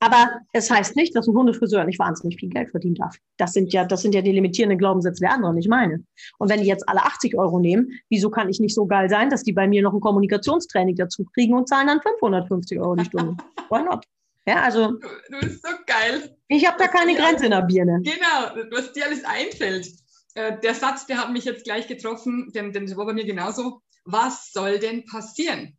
Aber 0.00 0.40
es 0.52 0.70
heißt 0.70 0.94
nicht, 0.94 1.16
dass 1.16 1.26
ein 1.26 1.34
Hundefriseur 1.34 1.84
nicht 1.84 1.98
wahnsinnig 1.98 2.38
viel 2.38 2.50
Geld 2.50 2.70
verdienen 2.70 2.94
darf. 2.94 3.16
Das 3.36 3.52
sind 3.52 3.72
ja, 3.72 3.84
das 3.84 4.02
sind 4.02 4.14
ja 4.14 4.22
die 4.22 4.30
limitierenden 4.30 4.78
Glaubenssätze 4.78 5.20
der 5.20 5.32
anderen, 5.32 5.56
nicht 5.56 5.68
meine. 5.68 6.04
Und 6.38 6.48
wenn 6.48 6.60
die 6.60 6.68
jetzt 6.68 6.88
alle 6.88 7.02
80 7.02 7.36
Euro 7.36 7.58
nehmen, 7.58 7.90
wieso 8.08 8.30
kann 8.30 8.48
ich 8.48 8.60
nicht 8.60 8.74
so 8.74 8.86
geil 8.86 9.10
sein, 9.10 9.28
dass 9.28 9.42
die 9.42 9.52
bei 9.52 9.66
mir 9.66 9.82
noch 9.82 9.92
ein 9.92 10.00
Kommunikationstraining 10.00 10.94
dazu 10.94 11.24
kriegen 11.34 11.54
und 11.54 11.68
zahlen 11.68 11.88
dann 11.88 12.00
550 12.00 12.78
Euro 12.78 12.94
die 12.94 13.04
Stunde? 13.06 13.36
Why 13.70 13.82
not? 13.82 14.04
Ja, 14.46 14.62
also. 14.62 14.92
Du, 14.92 15.08
du 15.30 15.40
bist 15.40 15.62
so 15.62 15.72
geil. 15.84 16.36
Ich 16.46 16.66
habe 16.66 16.78
da 16.78 16.86
keine 16.86 17.14
Grenze 17.14 17.46
in 17.46 17.50
der 17.50 17.62
Birne. 17.62 18.00
Genau, 18.02 18.66
was 18.70 18.92
dir 18.92 19.04
alles 19.04 19.24
einfällt. 19.24 19.88
Äh, 20.34 20.58
der 20.60 20.74
Satz, 20.74 21.06
der 21.06 21.18
hat 21.18 21.32
mich 21.32 21.44
jetzt 21.44 21.64
gleich 21.64 21.88
getroffen, 21.88 22.52
denn, 22.54 22.72
denn 22.72 22.86
das 22.86 22.96
war 22.96 23.04
bei 23.04 23.12
mir 23.12 23.24
genauso. 23.24 23.82
Was 24.10 24.52
soll 24.52 24.78
denn 24.78 25.04
passieren? 25.04 25.76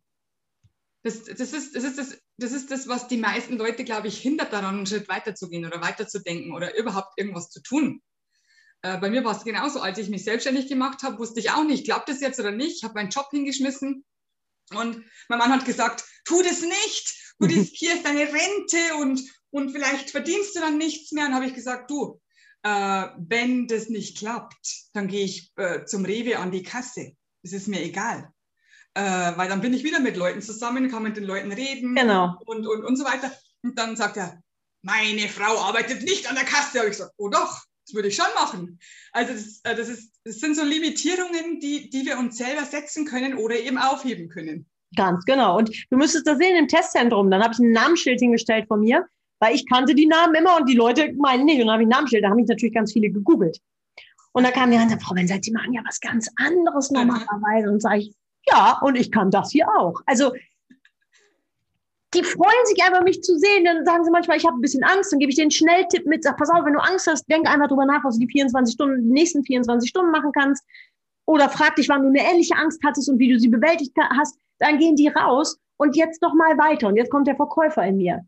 Das, 1.02 1.24
das, 1.24 1.52
ist, 1.52 1.74
das, 1.74 1.84
ist 1.84 1.98
das, 1.98 2.18
das 2.36 2.52
ist 2.52 2.70
das, 2.70 2.86
was 2.86 3.08
die 3.08 3.16
meisten 3.16 3.56
Leute, 3.56 3.84
glaube 3.84 4.08
ich, 4.08 4.18
hindert 4.18 4.52
daran, 4.52 4.76
einen 4.76 4.86
Schritt 4.86 5.08
weiterzugehen 5.08 5.64
oder 5.64 5.80
weiterzudenken 5.80 6.52
oder 6.52 6.76
überhaupt 6.76 7.14
irgendwas 7.16 7.48
zu 7.50 7.62
tun. 7.62 8.02
Äh, 8.82 8.98
bei 8.98 9.10
mir 9.10 9.24
war 9.24 9.36
es 9.36 9.44
genauso. 9.44 9.80
Als 9.80 9.98
ich 9.98 10.10
mich 10.10 10.24
selbstständig 10.24 10.68
gemacht 10.68 11.02
habe, 11.02 11.18
wusste 11.18 11.40
ich 11.40 11.50
auch 11.50 11.64
nicht, 11.64 11.84
klappt 11.84 12.08
das 12.08 12.20
jetzt 12.20 12.38
oder 12.38 12.52
nicht. 12.52 12.76
Ich 12.76 12.84
habe 12.84 12.94
meinen 12.94 13.10
Job 13.10 13.28
hingeschmissen 13.30 14.04
und 14.74 15.04
mein 15.28 15.38
Mann 15.38 15.52
hat 15.52 15.64
gesagt, 15.64 16.04
tu 16.24 16.42
das 16.42 16.62
nicht 16.62 17.20
du 17.40 17.46
riskierst 17.46 18.04
deine 18.04 18.32
Rente 18.32 18.94
und, 19.00 19.20
und 19.50 19.70
vielleicht 19.70 20.10
verdienst 20.10 20.54
du 20.54 20.60
dann 20.60 20.78
nichts 20.78 21.12
mehr. 21.12 21.26
Und 21.26 21.34
habe 21.34 21.46
ich 21.46 21.54
gesagt, 21.54 21.90
du, 21.90 22.20
äh, 22.62 23.08
wenn 23.18 23.66
das 23.66 23.88
nicht 23.88 24.18
klappt, 24.18 24.90
dann 24.92 25.08
gehe 25.08 25.24
ich 25.24 25.52
äh, 25.56 25.84
zum 25.84 26.04
Rewe 26.04 26.38
an 26.38 26.52
die 26.52 26.62
Kasse. 26.62 27.16
Das 27.42 27.52
ist 27.52 27.68
mir 27.68 27.82
egal. 27.82 28.32
Äh, 28.94 29.02
weil 29.36 29.48
dann 29.48 29.60
bin 29.60 29.72
ich 29.72 29.84
wieder 29.84 30.00
mit 30.00 30.16
Leuten 30.16 30.42
zusammen, 30.42 30.90
kann 30.90 31.02
mit 31.02 31.16
den 31.16 31.24
Leuten 31.24 31.52
reden 31.52 31.94
genau. 31.94 32.36
und, 32.44 32.66
und, 32.66 32.84
und 32.84 32.96
so 32.96 33.04
weiter. 33.04 33.32
Und 33.62 33.78
dann 33.78 33.96
sagt 33.96 34.16
er, 34.16 34.42
meine 34.82 35.28
Frau 35.28 35.58
arbeitet 35.58 36.02
nicht 36.02 36.28
an 36.28 36.34
der 36.34 36.44
Kasse. 36.44 36.78
Habe 36.78 36.88
ich 36.88 36.96
gesagt, 36.96 37.14
oh 37.16 37.28
doch, 37.28 37.60
das 37.86 37.94
würde 37.94 38.08
ich 38.08 38.16
schon 38.16 38.26
machen. 38.34 38.78
Also 39.12 39.32
das, 39.32 39.60
äh, 39.64 39.76
das, 39.76 39.88
ist, 39.88 40.12
das 40.24 40.40
sind 40.40 40.56
so 40.56 40.64
Limitierungen, 40.64 41.60
die, 41.60 41.90
die 41.90 42.04
wir 42.04 42.18
uns 42.18 42.36
selber 42.36 42.64
setzen 42.64 43.04
können 43.04 43.34
oder 43.34 43.56
eben 43.56 43.78
aufheben 43.78 44.28
können. 44.28 44.66
Ganz 44.96 45.24
genau. 45.24 45.58
Und 45.58 45.70
du 45.90 45.96
müsstest 45.96 46.26
das 46.26 46.38
sehen 46.38 46.56
im 46.56 46.66
Testzentrum. 46.68 47.30
Dann 47.30 47.42
habe 47.42 47.54
ich 47.54 47.60
ein 47.60 47.72
Namensschild 47.72 48.20
hingestellt 48.20 48.66
von 48.66 48.80
mir, 48.80 49.06
weil 49.38 49.54
ich 49.54 49.68
kannte 49.68 49.94
die 49.94 50.06
Namen 50.06 50.34
immer 50.34 50.56
und 50.56 50.68
die 50.68 50.74
Leute 50.74 51.12
meinen 51.12 51.44
nicht. 51.44 51.60
Und 51.60 51.66
dann 51.66 51.74
habe 51.74 51.82
ich 51.82 51.86
ein 51.86 51.90
Namensschild. 51.90 52.24
Da 52.24 52.30
haben 52.30 52.36
mich 52.36 52.48
natürlich 52.48 52.74
ganz 52.74 52.92
viele 52.92 53.10
gegoogelt. 53.10 53.58
Und 54.32 54.44
da 54.44 54.50
kam 54.50 54.70
jemand, 54.70 55.02
Frau 55.02 55.14
Benseit, 55.14 55.44
Sie 55.44 55.52
machen 55.52 55.72
ja 55.72 55.82
was 55.86 56.00
ganz 56.00 56.30
anderes 56.36 56.90
normalerweise. 56.90 57.70
Und 57.70 57.80
sage 57.80 57.98
ich, 57.98 58.14
ja, 58.46 58.78
und 58.82 58.96
ich 58.96 59.10
kann 59.10 59.30
das 59.30 59.50
hier 59.50 59.68
auch. 59.78 60.00
Also 60.06 60.32
die 62.14 62.24
freuen 62.24 62.66
sich 62.66 62.82
einfach, 62.82 63.02
mich 63.02 63.22
zu 63.22 63.38
sehen. 63.38 63.64
Dann 63.64 63.84
sagen 63.84 64.04
sie 64.04 64.10
manchmal, 64.10 64.36
ich 64.36 64.44
habe 64.44 64.56
ein 64.56 64.60
bisschen 64.60 64.82
Angst. 64.82 65.12
Dann 65.12 65.20
gebe 65.20 65.30
ich 65.30 65.40
einen 65.40 65.50
Schnelltipp 65.50 66.06
mit. 66.06 66.24
Sag, 66.24 66.36
pass 66.36 66.50
auf, 66.50 66.64
wenn 66.64 66.72
du 66.72 66.80
Angst 66.80 67.06
hast, 67.06 67.28
denk 67.30 67.48
einfach 67.48 67.68
drüber 67.68 67.86
nach, 67.86 68.02
was 68.04 68.14
du 68.14 68.26
die 68.26 68.32
24 68.32 68.74
Stunden, 68.74 69.02
die 69.02 69.12
nächsten 69.12 69.44
24 69.44 69.88
Stunden 69.88 70.10
machen 70.10 70.32
kannst. 70.32 70.64
Oder 71.26 71.48
frag 71.48 71.76
dich, 71.76 71.88
wann 71.88 72.02
du 72.02 72.08
eine 72.08 72.28
ähnliche 72.28 72.56
Angst 72.56 72.80
hattest 72.84 73.08
und 73.08 73.18
wie 73.18 73.32
du 73.32 73.38
sie 73.38 73.48
bewältigt 73.48 73.92
hast 73.96 74.36
dann 74.60 74.78
gehen 74.78 74.94
die 74.94 75.08
raus 75.08 75.58
und 75.76 75.96
jetzt 75.96 76.22
noch 76.22 76.34
mal 76.34 76.56
weiter. 76.56 76.86
Und 76.86 76.96
jetzt 76.96 77.10
kommt 77.10 77.26
der 77.26 77.36
Verkäufer 77.36 77.84
in 77.84 77.96
mir. 77.96 78.24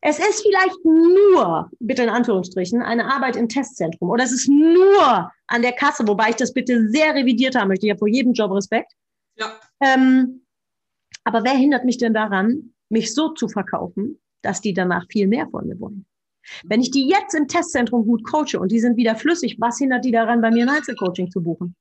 Es 0.00 0.18
ist 0.18 0.42
vielleicht 0.42 0.84
nur, 0.84 1.70
bitte 1.80 2.02
in 2.02 2.08
Anführungsstrichen, 2.08 2.82
eine 2.82 3.06
Arbeit 3.06 3.36
im 3.36 3.48
Testzentrum 3.48 4.10
oder 4.10 4.24
es 4.24 4.32
ist 4.32 4.48
nur 4.48 5.30
an 5.46 5.62
der 5.62 5.72
Kasse, 5.72 6.06
wobei 6.06 6.30
ich 6.30 6.36
das 6.36 6.52
bitte 6.52 6.88
sehr 6.88 7.14
revidiert 7.14 7.56
haben 7.56 7.68
möchte. 7.68 7.86
Ich 7.86 7.90
habe 7.90 7.98
vor 7.98 8.08
jedem 8.08 8.32
Job 8.32 8.52
Respekt. 8.52 8.92
Ja. 9.36 9.58
Ähm, 9.80 10.42
aber 11.24 11.44
wer 11.44 11.54
hindert 11.54 11.84
mich 11.84 11.98
denn 11.98 12.14
daran, 12.14 12.74
mich 12.88 13.14
so 13.14 13.30
zu 13.30 13.48
verkaufen, 13.48 14.20
dass 14.42 14.60
die 14.60 14.74
danach 14.74 15.06
viel 15.10 15.26
mehr 15.26 15.48
von 15.48 15.66
mir 15.66 15.78
wollen. 15.80 16.06
Wenn 16.64 16.80
ich 16.80 16.90
die 16.90 17.08
jetzt 17.08 17.34
im 17.34 17.48
Testzentrum 17.48 18.06
gut 18.06 18.24
coache 18.24 18.60
und 18.60 18.70
die 18.70 18.78
sind 18.78 18.96
wieder 18.96 19.16
flüssig, 19.16 19.56
was 19.58 19.78
hindert 19.78 20.04
die 20.04 20.12
daran, 20.12 20.40
bei 20.40 20.50
mir 20.50 20.64
ein 20.64 20.76
Einzelcoaching 20.76 21.30
zu 21.30 21.42
buchen? 21.42 21.74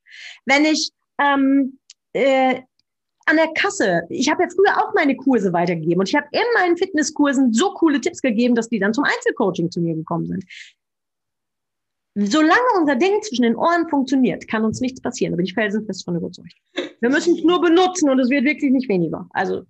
Wenn 0.46 0.66
ich 0.66 0.92
ähm, 1.22 1.78
äh, 2.14 2.62
an 3.28 3.38
der 3.38 3.48
Kasse, 3.54 4.04
ich 4.10 4.30
habe 4.30 4.44
ja 4.44 4.50
früher 4.50 4.78
auch 4.84 4.94
meine 4.94 5.16
Kurse 5.16 5.52
weitergegeben 5.52 6.00
und 6.00 6.08
ich 6.10 6.16
habe 6.16 6.28
in 6.32 6.44
meinen 6.54 6.78
Fitnesskursen 6.78 7.54
so 7.54 7.74
coole 7.74 8.00
Tipps 8.00 8.22
gegeben, 8.22 8.54
dass 8.56 8.70
die 8.70 8.80
dann 8.80 8.94
zum 8.94 9.04
Einzelcoaching 9.04 9.72
zu 9.72 9.82
mir 9.82 9.96
gekommen 9.96 10.28
sind. 10.28 10.46
Solange 12.18 12.62
unser 12.80 12.96
Ding 12.96 13.22
zwischen 13.24 13.42
den 13.42 13.56
Ohren 13.56 13.90
funktioniert, 13.90 14.48
kann 14.48 14.64
uns 14.64 14.80
nichts 14.80 15.02
passieren. 15.02 15.34
Da 15.34 15.38
bin 15.38 15.46
ich 15.46 15.54
felsenfest 15.54 16.06
von 16.06 16.16
überzeugt. 16.16 16.54
Wir 17.02 17.10
müssen 17.10 17.36
es 17.36 17.44
nur 17.44 17.60
benutzen 17.62 18.10
und 18.10 18.20
es 18.20 18.30
wird 18.30 18.46
wirklich 18.46 18.72
nicht 18.72 18.88
weniger. 18.88 19.28
Also, 19.32 19.64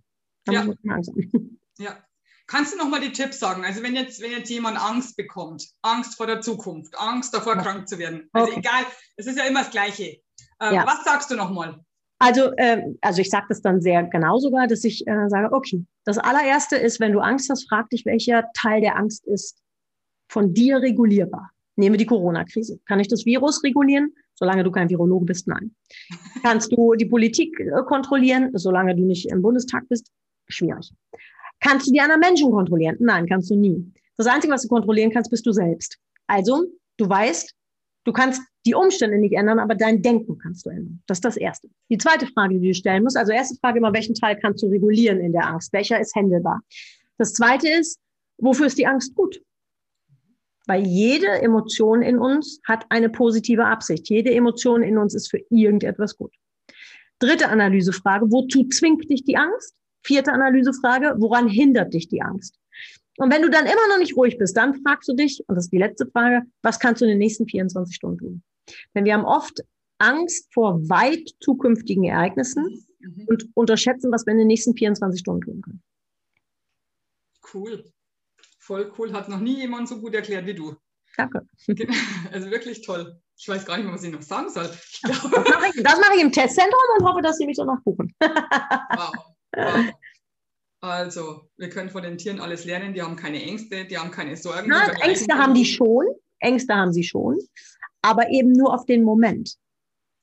da 0.46 0.54
Ja. 0.54 0.64
muss 0.64 0.76
man 0.84 0.98
haben. 0.98 1.60
Ja. 1.78 1.98
Kannst 2.48 2.74
du 2.74 2.78
noch 2.78 2.88
mal 2.88 3.02
die 3.02 3.12
Tipps 3.12 3.40
sagen? 3.40 3.66
Also 3.66 3.82
wenn 3.84 3.96
jetzt, 3.96 4.22
wenn 4.22 4.32
jetzt 4.32 4.50
jemand 4.50 4.78
Angst 4.80 5.18
bekommt, 5.18 5.68
Angst 5.82 6.16
vor 6.16 6.28
der 6.28 6.40
Zukunft, 6.42 6.98
Angst 6.98 7.34
davor, 7.34 7.56
Ja. 7.56 7.62
krank 7.64 7.90
zu 7.90 7.98
werden. 7.98 8.30
Also 8.32 8.52
Okay. 8.52 8.60
egal, 8.60 8.84
es 9.18 9.26
ist 9.26 9.38
ja 9.38 9.46
immer 9.46 9.62
das 9.64 9.72
Gleiche. 9.72 10.20
Ähm, 10.62 10.74
Ja. 10.76 10.86
Was 10.86 11.04
sagst 11.04 11.32
du 11.32 11.36
noch 11.36 11.50
mal? 11.50 11.84
Also, 12.20 12.52
ähm, 12.58 12.98
also 13.02 13.22
ich 13.22 13.30
sage 13.30 13.48
das 13.50 13.62
dann 13.62 13.82
sehr 13.82 14.04
genau 14.04 14.38
sogar, 14.38 14.68
dass 14.68 14.84
ich 14.84 15.06
äh, 15.08 15.30
sage, 15.30 15.52
okay, 15.52 15.84
das 16.06 16.18
allererste 16.18 16.78
ist, 16.78 17.00
wenn 17.00 17.12
du 17.12 17.20
Angst 17.20 17.50
hast, 17.50 17.68
frag 17.68 17.90
dich, 17.90 18.06
welcher 18.06 18.46
Teil 18.54 18.82
der 18.82 18.98
Angst 18.98 19.26
ist 19.28 19.62
von 20.30 20.54
dir 20.54 20.78
regulierbar. 20.78 21.50
Nehme 21.76 21.98
die 21.98 22.06
Corona-Krise. 22.06 22.80
Kann 22.86 23.00
ich 23.00 23.10
das 23.10 23.26
Virus 23.26 23.64
regulieren? 23.64 24.14
Solange 24.36 24.64
du 24.64 24.72
kein 24.72 24.90
Virologe 24.90 25.26
bist, 25.26 25.48
nein. 25.48 25.76
Kannst 26.42 26.72
du 26.72 26.94
die 26.96 27.06
Politik 27.06 27.60
äh, 27.60 27.84
kontrollieren? 27.86 28.52
Solange 28.54 28.96
du 28.96 29.04
nicht 29.04 29.30
im 29.30 29.42
Bundestag 29.42 29.88
bist, 29.90 30.12
schwierig. 30.48 30.92
Kannst 31.60 31.88
du 31.88 31.92
die 31.92 32.00
anderen 32.00 32.22
Menschen 32.22 32.52
kontrollieren? 32.52 32.98
Nein, 33.00 33.26
kannst 33.28 33.50
du 33.50 33.56
nie. 33.56 33.92
Das 34.18 34.28
Einzige, 34.28 34.54
was 34.54 34.64
du 34.64 34.68
kontrollieren 34.68 35.12
kannst, 35.12 35.32
bist 35.32 35.46
du 35.46 35.52
selbst. 35.52 35.98
Also, 36.28 36.66
du 36.98 37.10
weißt, 37.10 37.54
du 38.06 38.14
kannst 38.14 38.42
die 38.66 38.74
Umstände 38.74 39.18
nicht 39.18 39.34
ändern, 39.34 39.60
aber 39.60 39.76
dein 39.76 40.02
Denken 40.02 40.38
kannst 40.38 40.66
du 40.66 40.70
ändern. 40.70 41.02
Das 41.08 41.18
ist 41.18 41.26
das 41.26 41.38
Erste. 41.38 41.70
Die 41.90 41.98
zweite 41.98 42.26
Frage, 42.28 42.60
die 42.60 42.68
du 42.68 42.74
stellen 42.74 43.04
musst, 43.04 43.18
also 43.18 43.32
erste 43.32 43.58
Frage 43.60 43.80
immer, 43.80 43.94
welchen 43.94 44.16
Teil 44.16 44.38
kannst 44.40 44.64
du 44.64 44.68
regulieren 44.68 45.20
in 45.20 45.34
der 45.34 45.48
Angst? 45.48 45.74
Welcher 45.74 46.00
ist 46.00 46.16
händelbar? 46.16 46.62
Das 47.18 47.34
zweite 47.34 47.68
ist, 47.68 48.00
wofür 48.38 48.68
ist 48.68 48.78
die 48.78 48.88
Angst 48.88 49.14
gut? 49.16 49.42
Weil 50.68 50.86
jede 50.86 51.28
Emotion 51.42 52.02
in 52.02 52.18
uns 52.18 52.60
hat 52.66 52.86
eine 52.90 53.10
positive 53.10 53.66
Absicht. 53.66 54.10
Jede 54.10 54.34
Emotion 54.34 54.82
in 54.82 54.98
uns 54.98 55.14
ist 55.14 55.30
für 55.30 55.44
irgendetwas 55.50 56.18
gut. 56.18 56.34
Dritte 57.20 57.50
Analysefrage, 57.50 58.26
wozu 58.32 58.68
zwingt 58.70 59.10
dich 59.10 59.24
die 59.24 59.38
Angst? 59.38 59.76
Vierte 60.04 60.34
Analysefrage, 60.34 61.16
woran 61.18 61.48
hindert 61.48 61.94
dich 61.94 62.08
die 62.08 62.22
Angst? 62.22 62.60
Und 63.18 63.32
wenn 63.32 63.42
du 63.42 63.50
dann 63.50 63.66
immer 63.66 63.88
noch 63.90 63.98
nicht 63.98 64.16
ruhig 64.18 64.38
bist, 64.38 64.58
dann 64.58 64.82
fragst 64.84 65.08
du 65.08 65.14
dich, 65.14 65.44
und 65.48 65.56
das 65.56 65.66
ist 65.66 65.72
die 65.72 65.78
letzte 65.78 66.06
Frage, 66.08 66.42
was 66.62 66.80
kannst 66.80 67.02
du 67.02 67.06
in 67.06 67.10
den 67.12 67.20
nächsten 67.20 67.48
24 67.48 67.96
Stunden 67.96 68.18
tun? 68.18 68.44
Denn 68.94 69.06
wir 69.06 69.14
haben 69.14 69.26
oft 69.26 69.62
Angst 70.00 70.54
vor 70.54 70.80
weit 70.90 71.30
zukünftigen 71.40 72.04
Ereignissen 72.04 72.86
Mhm. 73.06 73.26
und 73.28 73.50
unterschätzen, 73.54 74.12
was 74.12 74.26
wir 74.26 74.32
in 74.32 74.40
den 74.40 74.48
nächsten 74.48 74.76
24 74.76 75.20
Stunden 75.20 75.42
tun 75.42 75.62
können. 75.62 75.84
Cool. 77.54 77.84
Voll 78.60 78.92
cool. 78.98 79.14
Hat 79.14 79.30
noch 79.30 79.40
nie 79.40 79.58
jemand 79.60 79.88
so 79.88 80.00
gut 80.02 80.16
erklärt 80.16 80.46
wie 80.46 80.56
du. 80.56 80.76
Danke. 81.16 81.48
Also 82.32 82.50
wirklich 82.50 82.82
toll. 82.82 83.22
Ich 83.38 83.48
weiß 83.48 83.66
gar 83.66 83.78
nicht 83.78 83.86
mehr, 83.86 83.94
was 83.94 84.04
ich 84.04 84.12
noch 84.12 84.22
sagen 84.22 84.50
soll. 84.50 84.70
Das 85.04 85.24
mache 85.24 85.68
ich, 85.74 85.84
das 85.84 86.00
mache 86.00 86.16
ich 86.16 86.22
im 86.22 86.32
Testzentrum 86.32 86.80
und 86.98 87.06
hoffe, 87.06 87.22
dass 87.22 87.38
sie 87.38 87.46
mich 87.46 87.58
danach 87.58 87.82
buchen. 87.84 88.14
wow. 88.20 89.14
wow. 89.56 89.86
Also, 90.86 91.50
wir 91.58 91.70
können 91.70 91.90
von 91.90 92.04
den 92.04 92.18
Tieren 92.18 92.40
alles 92.40 92.66
lernen. 92.66 92.94
Die 92.94 93.02
haben 93.02 93.16
keine 93.16 93.42
Ängste, 93.42 93.86
die 93.86 93.98
haben 93.98 94.12
keine 94.12 94.38
Sorgen. 94.38 94.70
Nein, 94.70 94.92
die 94.96 95.02
Ängste 95.02 95.34
haben 95.36 95.54
die 95.54 95.66
schon. 95.66 96.06
Ängste 96.40 96.76
haben 96.76 96.94
sie 96.94 97.04
schon. 97.04 97.38
Aber 98.02 98.30
eben 98.30 98.52
nur 98.52 98.74
auf 98.74 98.86
den 98.86 99.04
Moment. 99.04 99.56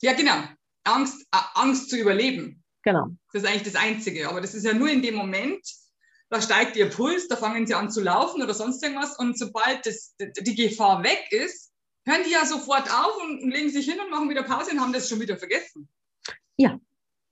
Ja, 0.00 0.12
genau. 0.12 0.36
Angst, 0.84 1.22
äh, 1.32 1.38
Angst 1.54 1.90
zu 1.90 1.96
überleben. 1.96 2.62
Genau. 2.84 3.08
Das 3.32 3.42
ist 3.42 3.48
eigentlich 3.48 3.72
das 3.72 3.76
Einzige. 3.76 4.28
Aber 4.28 4.40
das 4.40 4.54
ist 4.54 4.64
ja 4.64 4.72
nur 4.72 4.88
in 4.88 5.02
dem 5.02 5.14
Moment, 5.14 5.60
da 6.28 6.40
steigt 6.40 6.76
ihr 6.76 6.88
Puls, 6.88 7.28
da 7.28 7.36
fangen 7.36 7.66
sie 7.66 7.74
an 7.74 7.90
zu 7.90 8.00
laufen 8.00 8.42
oder 8.42 8.54
sonst 8.54 8.82
irgendwas. 8.82 9.18
Und 9.18 9.38
sobald 9.38 9.84
das, 9.86 10.14
die 10.18 10.54
Gefahr 10.54 11.02
weg 11.02 11.26
ist, 11.30 11.72
hören 12.06 12.22
die 12.26 12.32
ja 12.32 12.44
sofort 12.44 12.90
auf 12.90 13.22
und 13.22 13.50
legen 13.50 13.70
sich 13.70 13.86
hin 13.86 14.00
und 14.00 14.10
machen 14.10 14.30
wieder 14.30 14.42
Pause 14.42 14.72
und 14.72 14.80
haben 14.80 14.92
das 14.92 15.08
schon 15.08 15.20
wieder 15.20 15.36
vergessen. 15.36 15.88
Ja. 16.56 16.78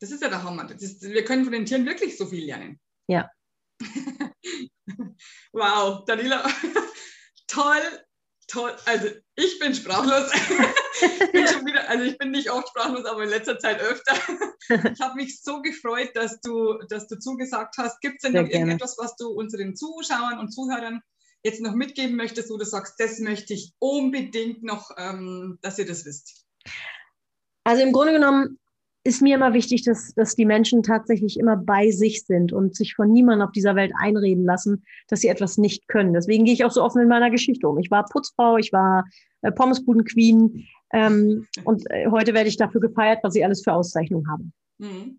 Das 0.01 0.11
ist 0.11 0.23
ja 0.23 0.29
der 0.29 0.43
Hammer. 0.43 0.71
Ist, 0.71 1.03
wir 1.03 1.25
können 1.25 1.45
von 1.45 1.53
den 1.53 1.67
Tieren 1.67 1.87
wirklich 1.87 2.17
so 2.17 2.27
viel 2.27 2.45
lernen. 2.45 2.81
Ja. 3.09 3.31
wow, 5.53 6.05
Daniela, 6.05 6.45
toll, 7.49 7.83
toll. 8.47 8.77
Also 8.87 9.09
ich 9.37 9.59
bin 9.59 9.75
sprachlos. 9.75 10.31
ich 11.01 11.33
bin 11.33 11.47
schon 11.47 11.67
wieder, 11.67 11.89
also 11.89 12.05
ich 12.05 12.19
bin 12.19 12.31
nicht 12.31 12.51
oft 12.51 12.69
sprachlos, 12.69 13.05
aber 13.07 13.25
in 13.25 13.31
letzter 13.31 13.59
Zeit 13.59 13.81
öfter. 13.81 14.15
Ich 14.93 15.01
habe 15.01 15.17
mich 15.17 15.41
so 15.43 15.63
gefreut, 15.63 16.11
dass 16.15 16.41
du, 16.41 16.79
dass 16.89 17.09
du 17.09 17.19
zugesagt 17.19 17.77
hast. 17.79 18.01
Gibt 18.01 18.17
es 18.17 18.23
denn 18.23 18.33
Sehr 18.33 18.43
noch 18.43 18.49
gerne. 18.49 18.65
irgendetwas, 18.67 18.97
was 18.99 19.17
du 19.17 19.29
unseren 19.29 19.75
Zuschauern 19.75 20.39
und 20.39 20.53
Zuhörern 20.53 21.03
jetzt 21.43 21.61
noch 21.61 21.75
mitgeben 21.75 22.17
möchtest, 22.17 22.51
wo 22.51 22.59
du 22.59 22.65
sagst, 22.65 22.95
das 22.99 23.19
möchte 23.19 23.55
ich 23.55 23.73
unbedingt 23.79 24.63
noch, 24.63 24.91
ähm, 24.99 25.59
dass 25.63 25.79
ihr 25.79 25.87
das 25.87 26.05
wisst? 26.05 26.45
Also 27.65 27.83
im 27.83 27.93
Grunde 27.93 28.13
genommen 28.13 28.60
ist 29.03 29.23
mir 29.23 29.35
immer 29.35 29.55
wichtig, 29.55 29.83
dass, 29.83 30.13
dass 30.15 30.35
die 30.35 30.45
Menschen 30.45 30.83
tatsächlich 30.83 31.39
immer 31.39 31.57
bei 31.57 31.91
sich 31.91 32.27
sind 32.27 32.53
und 32.53 32.77
sich 32.77 32.95
von 32.95 33.11
niemandem 33.11 33.49
auf 33.49 33.53
dieser 33.53 33.75
Welt 33.75 33.93
einreden 33.99 34.45
lassen, 34.45 34.85
dass 35.09 35.21
sie 35.21 35.29
etwas 35.29 35.57
nicht 35.57 35.89
können. 35.89 36.13
Deswegen 36.13 36.45
gehe 36.45 36.53
ich 36.53 36.65
auch 36.65 36.71
so 36.71 36.83
offen 36.83 37.03
in 37.03 37.09
meiner 37.09 37.31
Geschichte 37.31 37.67
um. 37.67 37.79
Ich 37.79 37.91
war 37.91 38.05
Putzfrau, 38.05 38.59
ich 38.59 38.73
war 38.73 39.05
äh, 39.41 39.53
Pommesbuden-Queen 39.53 40.67
ähm, 40.93 41.47
und 41.65 41.91
äh, 41.91 42.09
heute 42.11 42.35
werde 42.35 42.49
ich 42.49 42.59
dafür 42.59 42.81
gefeiert, 42.81 43.21
was 43.23 43.35
ich 43.35 43.45
alles 43.45 43.63
für 43.63 43.73
Auszeichnungen 43.73 44.31
habe. 44.31 44.45
Mhm. 44.79 45.19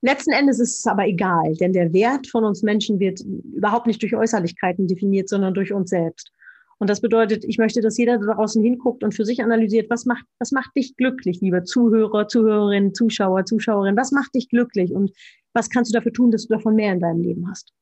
Letzten 0.00 0.32
Endes 0.32 0.60
ist 0.60 0.78
es 0.78 0.86
aber 0.86 1.06
egal, 1.06 1.54
denn 1.54 1.72
der 1.72 1.92
Wert 1.92 2.26
von 2.26 2.44
uns 2.44 2.62
Menschen 2.62 3.00
wird 3.00 3.20
überhaupt 3.20 3.86
nicht 3.86 4.02
durch 4.02 4.14
Äußerlichkeiten 4.14 4.86
definiert, 4.86 5.28
sondern 5.30 5.54
durch 5.54 5.72
uns 5.72 5.90
selbst. 5.90 6.30
Und 6.78 6.90
das 6.90 7.00
bedeutet, 7.00 7.44
ich 7.44 7.58
möchte, 7.58 7.80
dass 7.80 7.96
jeder 7.96 8.18
da 8.18 8.34
draußen 8.34 8.62
hinguckt 8.62 9.04
und 9.04 9.14
für 9.14 9.24
sich 9.24 9.42
analysiert, 9.42 9.90
was 9.90 10.06
macht, 10.06 10.24
was 10.38 10.52
macht 10.52 10.74
dich 10.76 10.96
glücklich, 10.96 11.40
liebe 11.40 11.62
Zuhörer, 11.64 12.28
Zuhörerinnen, 12.28 12.94
Zuschauer, 12.94 13.44
Zuschauerinnen, 13.44 13.96
was 13.96 14.12
macht 14.12 14.34
dich 14.34 14.48
glücklich 14.48 14.92
und 14.92 15.12
was 15.52 15.70
kannst 15.70 15.92
du 15.92 15.96
dafür 15.96 16.12
tun, 16.12 16.30
dass 16.30 16.46
du 16.46 16.54
davon 16.54 16.74
mehr 16.74 16.92
in 16.92 17.00
deinem 17.00 17.22
Leben 17.22 17.48
hast? 17.48 17.72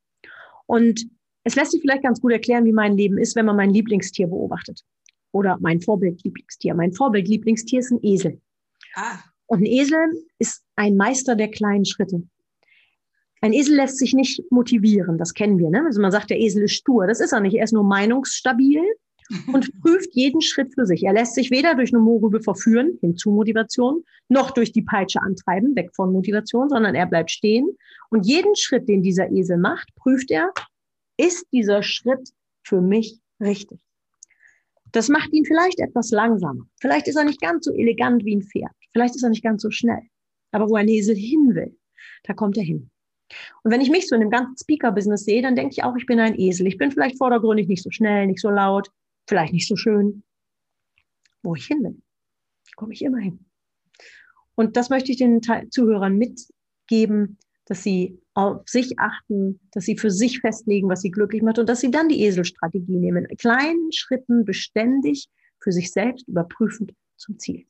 Und 0.66 1.06
es 1.44 1.56
lässt 1.56 1.72
sich 1.72 1.80
vielleicht 1.80 2.02
ganz 2.02 2.20
gut 2.20 2.32
erklären, 2.32 2.64
wie 2.64 2.72
mein 2.72 2.96
Leben 2.96 3.18
ist, 3.18 3.34
wenn 3.34 3.46
man 3.46 3.56
mein 3.56 3.70
Lieblingstier 3.70 4.28
beobachtet. 4.28 4.82
Oder 5.32 5.58
mein 5.60 5.80
Vorbild-Lieblingstier. 5.80 6.74
Mein 6.74 6.92
Vorbild-Lieblingstier 6.92 7.80
ist 7.80 7.90
ein 7.90 8.00
Esel. 8.02 8.40
Ah, 8.94 9.18
Und 9.46 9.60
ein 9.60 9.66
Esel 9.66 9.98
ist 10.38 10.62
ein 10.76 10.96
Meister 10.96 11.34
der 11.34 11.50
kleinen 11.50 11.84
Schritte. 11.84 12.22
Ein 13.42 13.52
Esel 13.52 13.74
lässt 13.74 13.98
sich 13.98 14.14
nicht 14.14 14.40
motivieren, 14.52 15.18
das 15.18 15.34
kennen 15.34 15.58
wir. 15.58 15.68
Ne? 15.68 15.82
Also 15.84 16.00
man 16.00 16.12
sagt, 16.12 16.30
der 16.30 16.38
Esel 16.38 16.62
ist 16.62 16.74
stur. 16.74 17.08
Das 17.08 17.18
ist 17.18 17.32
er 17.32 17.40
nicht. 17.40 17.54
Er 17.54 17.64
ist 17.64 17.72
nur 17.72 17.82
meinungsstabil 17.82 18.80
und 19.52 19.82
prüft 19.82 20.14
jeden 20.14 20.40
Schritt 20.40 20.72
für 20.74 20.86
sich. 20.86 21.02
Er 21.02 21.12
lässt 21.12 21.34
sich 21.34 21.50
weder 21.50 21.74
durch 21.74 21.92
eine 21.92 22.00
Mohrrübe 22.00 22.40
verführen, 22.40 22.98
hin 23.00 23.16
zu 23.16 23.32
Motivation, 23.32 24.04
noch 24.28 24.52
durch 24.52 24.70
die 24.70 24.82
Peitsche 24.82 25.20
antreiben, 25.20 25.74
weg 25.74 25.90
von 25.92 26.12
Motivation, 26.12 26.68
sondern 26.68 26.94
er 26.94 27.06
bleibt 27.06 27.32
stehen. 27.32 27.68
Und 28.10 28.26
jeden 28.26 28.54
Schritt, 28.54 28.88
den 28.88 29.02
dieser 29.02 29.28
Esel 29.32 29.58
macht, 29.58 29.92
prüft 29.96 30.30
er, 30.30 30.52
ist 31.16 31.44
dieser 31.52 31.82
Schritt 31.82 32.30
für 32.62 32.80
mich 32.80 33.18
richtig? 33.40 33.80
Das 34.92 35.08
macht 35.08 35.32
ihn 35.32 35.44
vielleicht 35.44 35.80
etwas 35.80 36.12
langsamer. 36.12 36.64
Vielleicht 36.80 37.08
ist 37.08 37.16
er 37.16 37.24
nicht 37.24 37.40
ganz 37.40 37.64
so 37.64 37.72
elegant 37.72 38.24
wie 38.24 38.36
ein 38.36 38.42
Pferd. 38.42 38.70
Vielleicht 38.92 39.16
ist 39.16 39.24
er 39.24 39.30
nicht 39.30 39.42
ganz 39.42 39.62
so 39.62 39.70
schnell. 39.72 40.02
Aber 40.52 40.70
wo 40.70 40.76
ein 40.76 40.86
Esel 40.86 41.16
hin 41.16 41.56
will, 41.56 41.76
da 42.22 42.34
kommt 42.34 42.56
er 42.56 42.62
hin. 42.62 42.91
Und 43.62 43.70
wenn 43.70 43.80
ich 43.80 43.90
mich 43.90 44.08
so 44.08 44.14
in 44.14 44.20
dem 44.20 44.30
ganzen 44.30 44.56
Speaker-Business 44.56 45.24
sehe, 45.24 45.42
dann 45.42 45.56
denke 45.56 45.72
ich 45.72 45.84
auch, 45.84 45.96
ich 45.96 46.06
bin 46.06 46.20
ein 46.20 46.38
Esel. 46.38 46.66
Ich 46.66 46.78
bin 46.78 46.90
vielleicht 46.90 47.18
vordergründig 47.18 47.68
nicht 47.68 47.82
so 47.82 47.90
schnell, 47.90 48.26
nicht 48.26 48.40
so 48.40 48.50
laut, 48.50 48.90
vielleicht 49.28 49.52
nicht 49.52 49.68
so 49.68 49.76
schön. 49.76 50.22
Wo 51.42 51.54
ich 51.54 51.66
hin 51.66 51.82
will, 51.82 52.00
komme 52.76 52.92
ich 52.92 53.02
immer 53.02 53.18
hin. 53.18 53.44
Und 54.54 54.76
das 54.76 54.90
möchte 54.90 55.10
ich 55.10 55.18
den 55.18 55.40
Zuhörern 55.70 56.16
mitgeben, 56.16 57.38
dass 57.66 57.82
sie 57.82 58.18
auf 58.34 58.62
sich 58.66 58.98
achten, 58.98 59.60
dass 59.72 59.84
sie 59.84 59.96
für 59.96 60.10
sich 60.10 60.40
festlegen, 60.40 60.88
was 60.88 61.00
sie 61.00 61.10
glücklich 61.10 61.42
macht 61.42 61.58
und 61.58 61.68
dass 61.68 61.80
sie 61.80 61.90
dann 61.90 62.08
die 62.08 62.22
Eselstrategie 62.24 62.96
nehmen. 62.96 63.24
In 63.24 63.36
kleinen 63.36 63.92
Schritten 63.92 64.44
beständig 64.44 65.28
für 65.60 65.72
sich 65.72 65.92
selbst 65.92 66.28
überprüfend 66.28 66.92
zum 67.16 67.38
Ziel. 67.38 67.66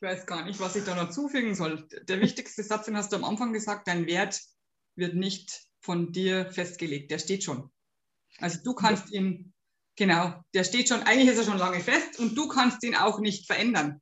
Ich 0.00 0.08
weiß 0.08 0.24
gar 0.24 0.44
nicht, 0.46 0.58
was 0.60 0.76
ich 0.76 0.84
da 0.84 0.94
noch 0.94 1.10
zufügen 1.10 1.54
soll. 1.54 1.86
Der 2.08 2.20
wichtigste 2.22 2.62
Satz, 2.62 2.86
den 2.86 2.96
hast 2.96 3.12
du 3.12 3.16
am 3.16 3.24
Anfang 3.24 3.52
gesagt, 3.52 3.86
dein 3.86 4.06
Wert 4.06 4.40
wird 4.96 5.14
nicht 5.14 5.62
von 5.82 6.10
dir 6.10 6.46
festgelegt, 6.46 7.10
der 7.10 7.18
steht 7.18 7.44
schon. 7.44 7.70
Also 8.38 8.60
du 8.64 8.74
kannst 8.74 9.10
ihn, 9.10 9.52
genau, 9.96 10.42
der 10.54 10.64
steht 10.64 10.88
schon, 10.88 11.02
eigentlich 11.02 11.28
ist 11.28 11.38
er 11.38 11.44
schon 11.44 11.58
lange 11.58 11.80
fest 11.80 12.18
und 12.18 12.34
du 12.36 12.48
kannst 12.48 12.82
ihn 12.82 12.94
auch 12.94 13.20
nicht 13.20 13.46
verändern. 13.46 14.00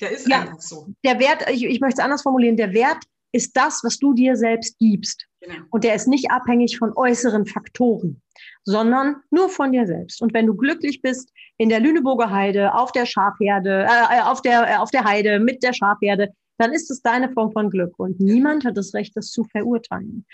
Der 0.00 0.10
ist 0.10 0.26
Ja. 0.26 0.40
einfach 0.40 0.60
so. 0.60 0.88
Der 1.04 1.20
Wert, 1.20 1.48
ich, 1.48 1.62
ich 1.62 1.78
möchte 1.78 2.00
es 2.00 2.04
anders 2.04 2.22
formulieren, 2.22 2.56
der 2.56 2.72
Wert 2.72 3.04
ist 3.32 3.56
das, 3.56 3.82
was 3.84 3.98
du 3.98 4.14
dir 4.14 4.36
selbst 4.36 4.78
gibst. 4.78 5.26
Genau. 5.40 5.56
Und 5.70 5.84
der 5.84 5.94
ist 5.94 6.08
nicht 6.08 6.30
abhängig 6.30 6.78
von 6.78 6.92
äußeren 6.96 7.46
Faktoren, 7.46 8.22
sondern 8.64 9.16
nur 9.30 9.48
von 9.48 9.72
dir 9.72 9.86
selbst. 9.86 10.22
Und 10.22 10.34
wenn 10.34 10.46
du 10.46 10.54
glücklich 10.54 11.02
bist 11.02 11.30
in 11.58 11.68
der 11.68 11.80
Lüneburger 11.80 12.30
Heide, 12.30 12.74
auf 12.74 12.92
der 12.92 13.06
Schafherde, 13.06 13.86
äh, 13.88 14.22
auf 14.22 14.42
der, 14.42 14.68
äh, 14.68 14.76
auf 14.76 14.90
der 14.90 15.04
Heide 15.04 15.38
mit 15.38 15.62
der 15.62 15.72
Schafherde, 15.72 16.30
dann 16.58 16.72
ist 16.72 16.90
es 16.90 17.02
deine 17.02 17.30
Form 17.32 17.52
von 17.52 17.70
Glück. 17.70 17.98
Und 17.98 18.18
niemand 18.18 18.64
hat 18.64 18.76
das 18.76 18.94
Recht, 18.94 19.16
das 19.16 19.30
zu 19.30 19.44
verurteilen. 19.44 20.24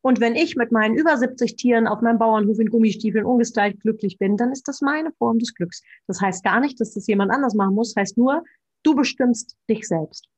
Und 0.00 0.20
wenn 0.20 0.36
ich 0.36 0.56
mit 0.56 0.72
meinen 0.72 0.96
über 0.96 1.16
70 1.16 1.56
Tieren 1.56 1.86
auf 1.86 2.00
meinem 2.00 2.18
Bauernhof 2.18 2.58
in 2.58 2.70
Gummistiefeln 2.70 3.24
ungestylt 3.24 3.80
glücklich 3.80 4.18
bin, 4.18 4.36
dann 4.36 4.52
ist 4.52 4.68
das 4.68 4.80
meine 4.80 5.12
Form 5.12 5.38
des 5.38 5.54
Glücks. 5.54 5.82
Das 6.06 6.20
heißt 6.20 6.44
gar 6.44 6.60
nicht, 6.60 6.80
dass 6.80 6.94
das 6.94 7.06
jemand 7.06 7.32
anders 7.32 7.54
machen 7.54 7.74
muss, 7.74 7.94
das 7.94 8.02
heißt 8.02 8.18
nur, 8.18 8.44
du 8.84 8.94
bestimmst 8.94 9.56
dich 9.68 9.86
selbst. 9.86 10.28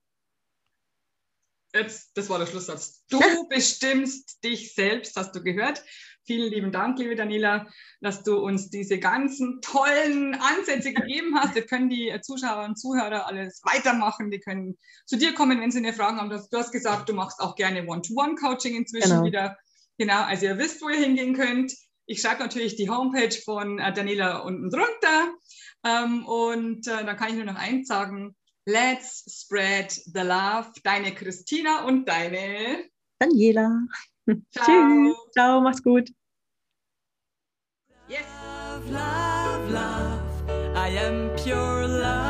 Jetzt, 1.74 2.10
das 2.14 2.28
war 2.28 2.38
der 2.38 2.46
Schlusssatz. 2.46 3.04
Du 3.10 3.48
bestimmst 3.48 4.42
dich 4.44 4.74
selbst, 4.74 5.16
hast 5.16 5.34
du 5.34 5.42
gehört. 5.42 5.82
Vielen 6.26 6.52
lieben 6.52 6.70
Dank, 6.70 6.98
liebe 6.98 7.16
Daniela, 7.16 7.66
dass 8.00 8.22
du 8.22 8.38
uns 8.38 8.70
diese 8.70 8.98
ganzen 8.98 9.60
tollen 9.62 10.34
Ansätze 10.34 10.92
gegeben 10.92 11.34
hast. 11.34 11.56
Jetzt 11.56 11.70
können 11.70 11.88
die 11.88 12.14
Zuschauer 12.22 12.64
und 12.66 12.78
Zuhörer 12.78 13.26
alles 13.26 13.62
weitermachen. 13.64 14.30
Die 14.30 14.38
können 14.38 14.78
zu 15.06 15.16
dir 15.16 15.34
kommen, 15.34 15.60
wenn 15.60 15.70
sie 15.72 15.78
eine 15.78 15.92
Frage 15.92 16.18
haben. 16.18 16.30
Du 16.30 16.58
hast 16.58 16.72
gesagt, 16.72 17.08
du 17.08 17.14
machst 17.14 17.40
auch 17.40 17.56
gerne 17.56 17.86
One-to-One-Coaching 17.86 18.76
inzwischen 18.76 19.10
genau. 19.10 19.24
wieder. 19.24 19.56
Genau, 19.98 20.22
also 20.22 20.46
ihr 20.46 20.58
wisst, 20.58 20.82
wo 20.82 20.88
ihr 20.88 21.00
hingehen 21.00 21.34
könnt. 21.34 21.74
Ich 22.06 22.20
schreibe 22.20 22.42
natürlich 22.42 22.76
die 22.76 22.90
Homepage 22.90 23.36
von 23.44 23.78
äh, 23.78 23.92
Daniela 23.92 24.38
unten 24.38 24.70
drunter. 24.70 25.34
Ähm, 25.84 26.26
und 26.26 26.86
äh, 26.86 27.04
dann 27.04 27.16
kann 27.16 27.30
ich 27.30 27.36
nur 27.36 27.44
noch 27.44 27.56
eins 27.56 27.88
sagen. 27.88 28.36
Let's 28.70 29.24
spread 29.26 29.92
the 30.12 30.22
love. 30.22 30.70
Deine 30.84 31.12
Christina 31.12 31.84
und 31.84 32.04
deine 32.06 32.84
Daniela. 33.18 33.86
Ciao. 34.52 34.64
Tschüss. 34.64 35.16
Ciao, 35.32 35.60
mach's 35.60 35.82
gut. 35.82 36.08
Yes. 38.08 38.24
Love, 38.80 38.90
love, 38.90 39.70
love. 39.70 40.76
I 40.76 40.88
am 40.88 41.30
pure 41.36 41.86
love. 41.86 42.29